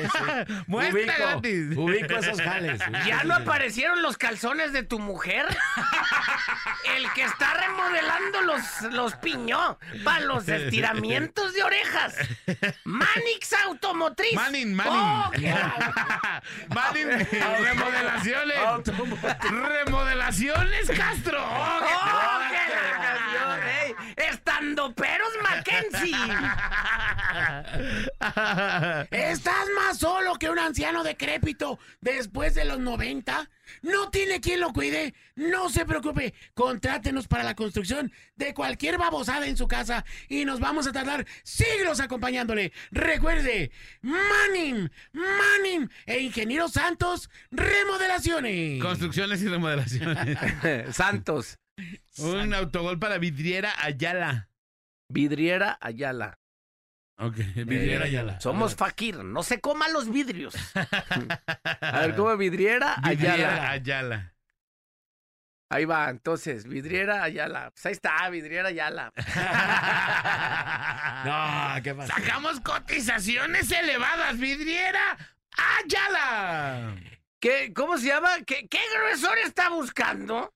[0.66, 1.76] Muestra Ubico, gratis.
[1.76, 2.80] Ubico esos jales.
[3.06, 5.46] ¿Ya no aparecieron los calzones de tu mujer?
[6.96, 12.14] El que está remodelando los, los piñó para los estiramientos de orejas.
[12.84, 14.32] Manix Automotriz.
[14.34, 14.94] Manning, Manning.
[14.94, 15.30] Oh,
[16.74, 17.09] Manning,
[17.62, 18.57] remodelaciones.
[19.51, 21.38] Remodelaciones, Castro.
[21.42, 22.69] Oh, qué- ¡Oh!
[24.61, 26.12] ¡Estando peros Mackenzie!
[29.11, 33.48] ¿Estás más solo que un anciano decrépito después de los 90?
[33.80, 35.14] ¿No tiene quien lo cuide?
[35.34, 40.61] No se preocupe, contrátenos para la construcción de cualquier babosada en su casa y nos
[40.61, 42.74] vamos a tardar siglos acompañándole.
[42.90, 43.70] Recuerde,
[44.02, 48.82] Manning, Manning e Ingeniero Santos, remodelaciones.
[48.82, 50.36] Construcciones y remodelaciones.
[50.94, 51.58] Santos.
[52.18, 54.49] Un autogol para Vidriera Ayala.
[55.11, 56.38] Vidriera Ayala.
[57.18, 58.40] Ok, Vidriera Ayala.
[58.40, 60.54] Somos fakir, no se coman los vidrios.
[61.80, 62.96] A ver, ¿cómo vidriera?
[63.02, 63.70] Vidriera Ayala.
[63.70, 64.34] Ayala.
[65.68, 67.70] Ahí va, entonces, vidriera Ayala.
[67.72, 69.12] Pues ahí está, vidriera Ayala.
[71.22, 72.14] No, ¿qué pasa?
[72.14, 74.38] Sacamos cotizaciones elevadas.
[74.38, 75.18] Vidriera
[75.84, 76.94] Ayala.
[77.38, 78.30] ¿Qué, ¿Cómo se llama?
[78.46, 80.54] ¿Qué, qué grosor está buscando?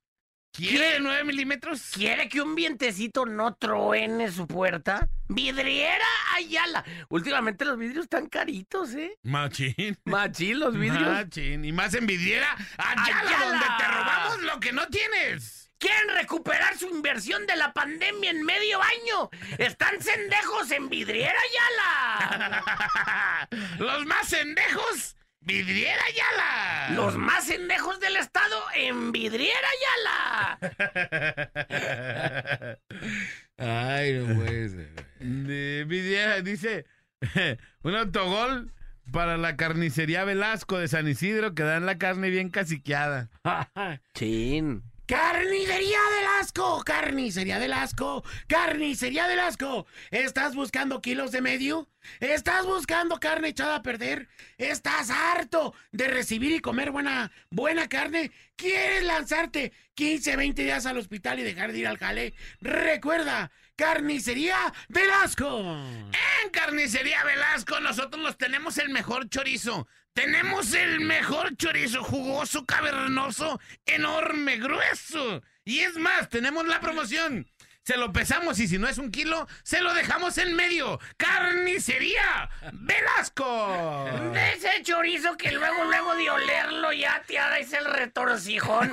[0.54, 1.82] ¿Quiere 9 milímetros?
[1.92, 5.08] ¿Quiere que un vientecito no truene su puerta?
[5.26, 6.04] Vidriera
[6.36, 6.84] Ayala.
[7.08, 9.18] Últimamente los vidrios están caritos, ¿eh?
[9.24, 9.98] Machín.
[10.04, 11.10] Machín, los vidrios.
[11.10, 11.64] Machín.
[11.64, 13.46] Y más en Vidriera Ayala, Ayala.
[13.46, 15.72] donde te robamos lo que no tienes.
[15.78, 19.30] ¿Quieren recuperar su inversión de la pandemia en medio año?
[19.58, 21.34] Están cendejos en Vidriera
[22.14, 23.48] Ayala.
[23.78, 26.94] Los más endejos, Vidriera Ayala.
[26.94, 29.68] Los más cendejos del estado en Vidriera
[30.58, 30.58] Ayala.
[33.58, 35.06] Ay, no puede ser.
[35.20, 36.86] De Vidriera dice
[37.82, 38.72] un autogol
[39.12, 43.28] para la carnicería Velasco de San Isidro que dan la carne bien caciqueada.
[44.14, 44.82] Chin.
[45.06, 49.86] Carnicería del asco, carnicería del asco, carnicería del asco.
[50.10, 51.90] ¿Estás buscando kilos de medio?
[52.20, 54.28] ¿Estás buscando carne echada a perder?
[54.56, 58.32] ¿Estás harto de recibir y comer buena, buena carne?
[58.56, 62.32] ¿Quieres lanzarte 15, 20 días al hospital y dejar de ir al jale?
[62.62, 64.56] Recuerda, carnicería
[64.88, 65.60] del asco.
[66.42, 69.86] En Carnicería Velasco nosotros nos tenemos el mejor chorizo.
[70.12, 75.42] Tenemos el mejor chorizo jugoso, cavernoso, enorme, grueso.
[75.64, 77.50] Y es más, tenemos la promoción.
[77.82, 80.98] Se lo pesamos y si no es un kilo, se lo dejamos en medio.
[81.18, 84.06] Carnicería Velasco.
[84.32, 88.90] De ese chorizo que luego, luego de olerlo ya te hagas el retorcijón.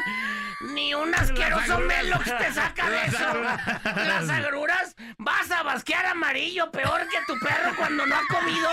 [0.64, 3.34] Ni un asqueroso melox te saca de eso.
[3.84, 8.70] Las agruras vas a basquear amarillo, peor que tu perro cuando no ha comido.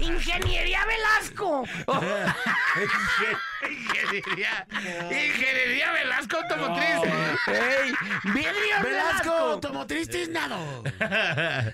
[0.00, 1.64] Ingeniería Velasco.
[3.68, 4.66] Ingeniería,
[5.04, 6.86] Ingeniería Velasco Automotriz.
[7.46, 7.92] ¡Ey!
[8.24, 10.82] ¡Vidrio Velasco, automotriz tiznado.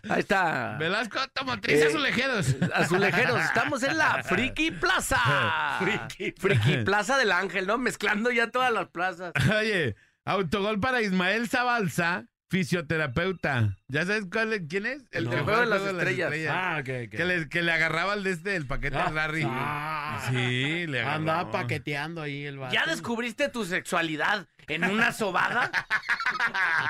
[0.09, 0.76] Ahí está.
[0.78, 2.57] Velasco Automotriz Eh, Azulejeros.
[2.74, 5.79] Azulejeros, estamos en la Friki Plaza.
[5.80, 7.79] Friki Friki Plaza del Ángel, ¿no?
[7.79, 9.33] Mezclando ya todas las plazas.
[9.57, 9.95] Oye,
[10.25, 13.77] autogol para Ismael Zabalza, fisioterapeuta.
[13.89, 15.03] ¿Ya sabes cuál, es- quién es?
[15.13, 16.33] El que del juega de las estrellas.
[16.51, 17.11] Ah, ok, ok.
[17.17, 19.43] Que, le, que le agarraba el de este, el paquete Ah, de Larry.
[19.47, 20.27] ah.
[20.31, 21.17] sí, le agarró.
[21.17, 22.75] Andaba paqueteando ahí el vato.
[22.75, 25.71] ¿Ya descubriste tu sexualidad en una sobada?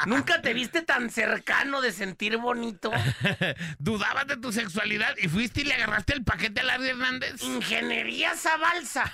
[0.06, 2.90] ¿Nunca te viste tan cercano de sentir bonito?
[3.78, 7.42] Dudabas de tu sexualidad y fuiste y le agarraste el paquete a Larry Hernández.
[7.42, 9.12] Ingeniería Zabalza.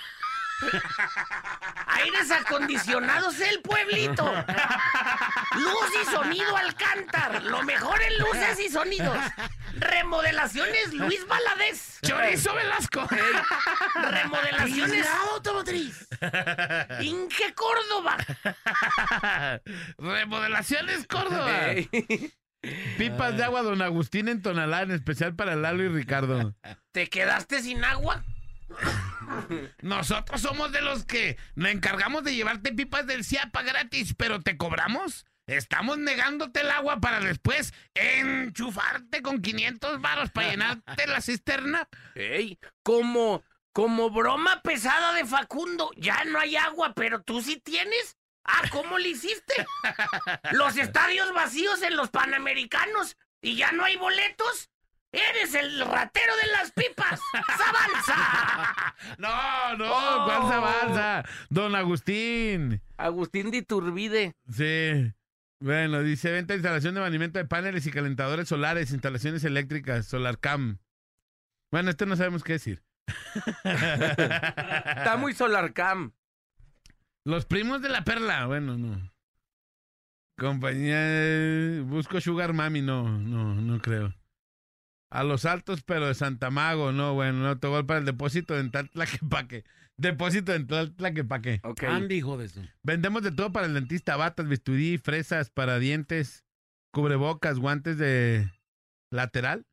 [1.87, 4.25] Aires acondicionados el pueblito.
[5.55, 7.43] Luz y sonido Alcántar.
[7.43, 9.17] Lo mejor en luces y sonidos.
[9.75, 11.99] Remodelaciones Luis Valadez.
[12.01, 13.07] Chorizo Velasco.
[13.95, 16.07] Remodelaciones automotriz.
[17.01, 18.17] Inge Córdoba.
[19.97, 21.59] Remodelaciones Córdoba.
[22.97, 26.55] Pipas de agua Don Agustín en Tonalá, en especial para Lalo y Ricardo.
[26.93, 28.23] ¿Te quedaste sin agua?
[29.81, 34.57] Nosotros somos de los que nos encargamos de llevarte pipas del CIAPA gratis, pero ¿te
[34.57, 35.25] cobramos?
[35.45, 41.89] Estamos negándote el agua para después enchufarte con 500 varos para llenarte la cisterna.
[42.15, 43.43] Ey, como,
[43.73, 48.17] como broma pesada de Facundo, ya no hay agua, pero tú sí tienes.
[48.45, 49.53] Ah, ¿cómo le hiciste?
[50.51, 54.69] Los estadios vacíos en los Panamericanos y ya no hay boletos.
[55.13, 57.21] Eres el ratero de las pipas.
[57.57, 58.95] ¡Zabalza!
[59.19, 60.25] No, no, Oh.
[60.25, 61.23] ¿cuál Zabalza?
[61.49, 62.81] Don Agustín.
[62.97, 64.35] Agustín de Iturbide.
[64.51, 65.13] Sí.
[65.59, 70.79] Bueno, dice venta, instalación de mantenimiento de paneles y calentadores solares, instalaciones eléctricas, SolarCam.
[71.71, 72.83] Bueno, este no sabemos qué decir.
[73.63, 76.11] Está muy Solarcam.
[77.25, 79.11] Los primos de la perla, bueno, no.
[80.37, 84.13] Compañía, busco Sugar Mami, no, no, no creo.
[85.13, 88.89] A los altos, pero de Santa Mago, no, bueno, no, tocó para el depósito dental
[88.89, 89.63] Tlaquepaque.
[89.95, 91.61] Depósito dental Tlaquepaque.
[91.63, 91.83] Ok.
[91.83, 92.61] Andy, hijo de eso.
[92.81, 96.43] Vendemos de todo para el dentista, batas, bisturí, fresas para dientes,
[96.91, 98.51] cubrebocas, guantes de
[99.11, 99.67] lateral.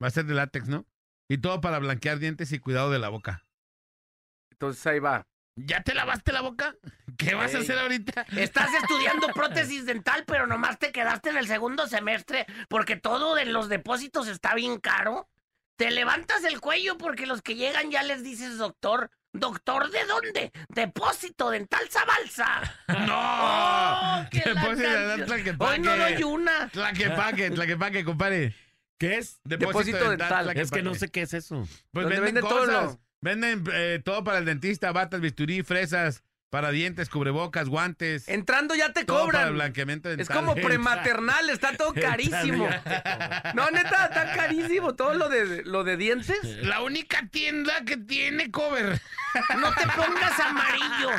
[0.00, 0.86] Va a ser de látex, ¿no?
[1.28, 3.44] Y todo para blanquear dientes y cuidado de la boca.
[4.52, 5.26] Entonces ahí va.
[5.66, 6.74] ¿Ya te lavaste la boca?
[7.16, 8.26] ¿Qué vas a hacer ahorita?
[8.36, 13.44] Estás estudiando prótesis dental, pero nomás te quedaste en el segundo semestre porque todo de
[13.46, 15.28] los depósitos está bien caro.
[15.76, 19.10] Te levantas el cuello porque los que llegan ya les dices doctor.
[19.32, 20.52] ¿Doctor de dónde?
[20.68, 22.62] Depósito dental Zabalza.
[23.06, 24.20] ¡No!
[24.22, 25.26] ¡Oh, qué la Depósito dental!
[25.26, 25.72] Tlaquepaque.
[25.72, 26.68] Hoy no doy una.
[26.68, 28.54] Tlaquepaque, Tlaquepaque, compadre.
[28.98, 29.40] ¿Qué es?
[29.44, 30.56] Depósito dental.
[30.56, 31.66] Es que no sé qué es eso.
[31.92, 32.84] Pues venden, venden todo cosas.
[32.94, 38.26] lo- Venden eh, todo para el dentista, batas, bisturí, fresas, para dientes, cubrebocas, guantes.
[38.28, 39.54] Entrando ya te todo para el cobran.
[39.54, 40.22] blanqueamiento dental.
[40.22, 42.68] Es como prematernal, está todo carísimo.
[43.54, 46.38] No, neta, está carísimo todo lo de lo de dientes.
[46.62, 49.00] La única tienda que tiene cover.
[49.58, 51.10] No te pongas amarillo.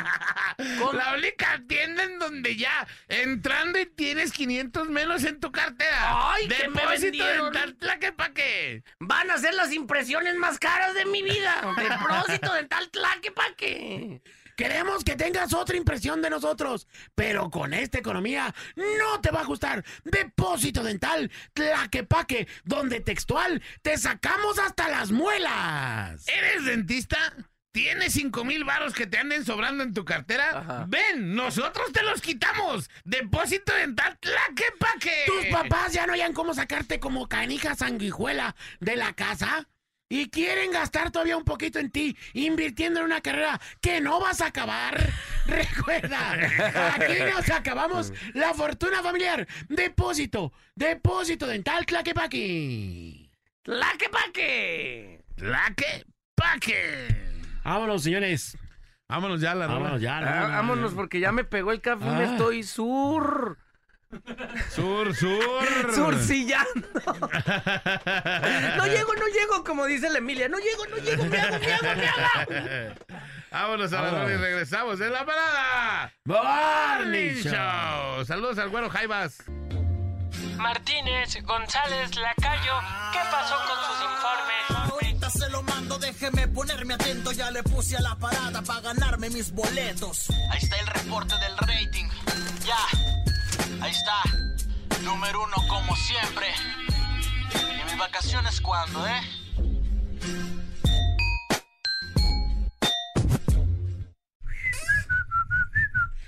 [0.80, 6.32] Con- La única tienda en donde ya entrando y tienes 500 menos en tu cartera.
[6.32, 7.52] Ay, que me Depósito vendieron.
[7.52, 8.82] dental Tlaquepaque.
[9.00, 11.62] Van a ser las impresiones más caras de mi vida.
[11.76, 14.22] Depósito dental Tlaquepaque.
[14.60, 19.44] Queremos que tengas otra impresión de nosotros, pero con esta economía no te va a
[19.44, 19.82] gustar.
[20.04, 26.28] Depósito dental Tlaquepaque, donde textual te sacamos hasta las muelas.
[26.28, 27.16] ¿Eres dentista?
[27.72, 30.50] ¿Tienes cinco mil varos que te anden sobrando en tu cartera?
[30.58, 30.84] Ajá.
[30.86, 32.90] Ven, nosotros te los quitamos.
[33.04, 35.24] Depósito dental Tlaquepaque.
[35.24, 39.66] ¿Tus papás ya no hayan cómo sacarte como canija sanguijuela de la casa?
[40.12, 44.40] ¿Y quieren gastar todavía un poquito en ti, invirtiendo en una carrera que no vas
[44.40, 45.08] a acabar?
[45.46, 46.32] Recuerda,
[46.96, 49.46] aquí nos acabamos la fortuna familiar.
[49.68, 53.30] Depósito, depósito dental Tlaquepaque.
[53.62, 55.20] Tlaquepaque.
[55.36, 57.06] Tlaquepaque.
[57.62, 58.58] Vámonos, señores.
[59.08, 59.68] Vámonos ya la.
[59.68, 60.18] Vámonos ya.
[60.18, 62.32] Ah, vámonos porque ya me pegó el café y me Ah.
[62.32, 63.58] estoy sur.
[64.74, 65.94] Sur, sur.
[65.94, 66.88] Surcillando.
[68.76, 70.48] No llego, no llego, como dice la Emilia.
[70.48, 72.94] No llego, no llego, me hago, me hago, me hago.
[73.50, 76.12] Vámonos a la y regresamos en la parada.
[76.24, 77.52] Morning Show.
[77.52, 78.24] Show.
[78.24, 79.38] Saludos al güero Jaivas.
[80.56, 82.78] Martínez, González, Lacayo,
[83.12, 84.92] ¿qué pasó con sus informes?
[84.92, 87.32] Ahorita se lo mando, déjeme ponerme atento.
[87.32, 90.28] Ya le puse a la parada para ganarme mis boletos.
[90.50, 92.06] Ahí está el reporte del rating.
[92.64, 92.76] Ya,
[93.80, 94.22] ahí está.
[95.02, 96.46] Número uno como siempre.
[97.80, 99.20] ¿Y mis vacaciones cuándo, eh?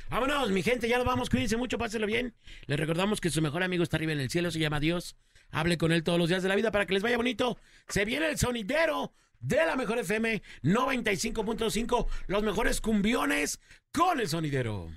[0.08, 2.34] Vámonos, mi gente, ya nos vamos, cuídense mucho, pásenlo bien.
[2.66, 5.16] Les recordamos que su mejor amigo está arriba en el cielo, se llama Dios.
[5.50, 7.58] Hable con él todos los días de la vida para que les vaya bonito.
[7.88, 13.58] Se viene el sonidero de la mejor FM 95.5, los mejores cumbiones
[13.90, 14.90] con el sonidero.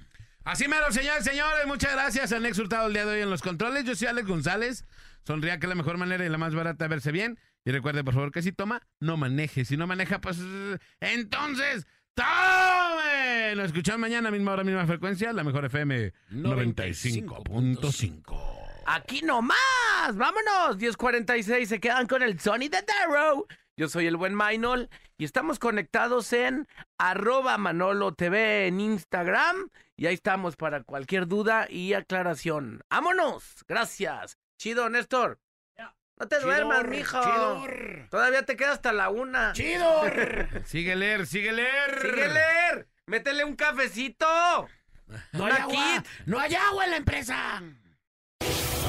[0.45, 1.65] Así mero, señores, señores.
[1.65, 2.31] Muchas gracias.
[2.31, 3.83] Han exhortado el día de hoy en los controles.
[3.83, 4.85] Yo soy Alex González.
[5.25, 7.39] Sonría que es la mejor manera y la más barata de verse bien.
[7.65, 9.65] Y recuerde, por favor, que si toma, no maneje.
[9.65, 10.37] Si no maneja, pues
[10.99, 13.55] entonces, ¡tome!
[13.55, 15.33] Nos escuchamos mañana, misma hora, misma frecuencia.
[15.33, 18.83] La mejor FM 95.5.
[18.85, 19.57] Aquí nomás.
[20.13, 20.77] Vámonos.
[20.77, 21.65] 10.46.
[21.65, 23.47] Se quedan con el Sony de Darrow.
[23.77, 29.69] Yo soy el buen Mainol y estamos conectados en arroba Manolo TV en Instagram.
[29.97, 32.83] Y ahí estamos para cualquier duda y aclaración.
[32.89, 33.65] ¡Vámonos!
[33.67, 34.37] Gracias.
[34.57, 35.39] Chido, Néstor.
[36.17, 37.21] No te duermas, mijo.
[37.21, 38.07] chidor.
[38.09, 39.51] Todavía te queda hasta la una.
[39.51, 40.03] ¡Chido!
[40.65, 41.99] Sigue leer, sigue leer.
[42.01, 42.87] ¡Sigue leer!
[43.05, 44.25] ¡Métele un cafecito!
[45.33, 46.07] No hay agua, kit.
[46.25, 47.61] no hay agua en la empresa.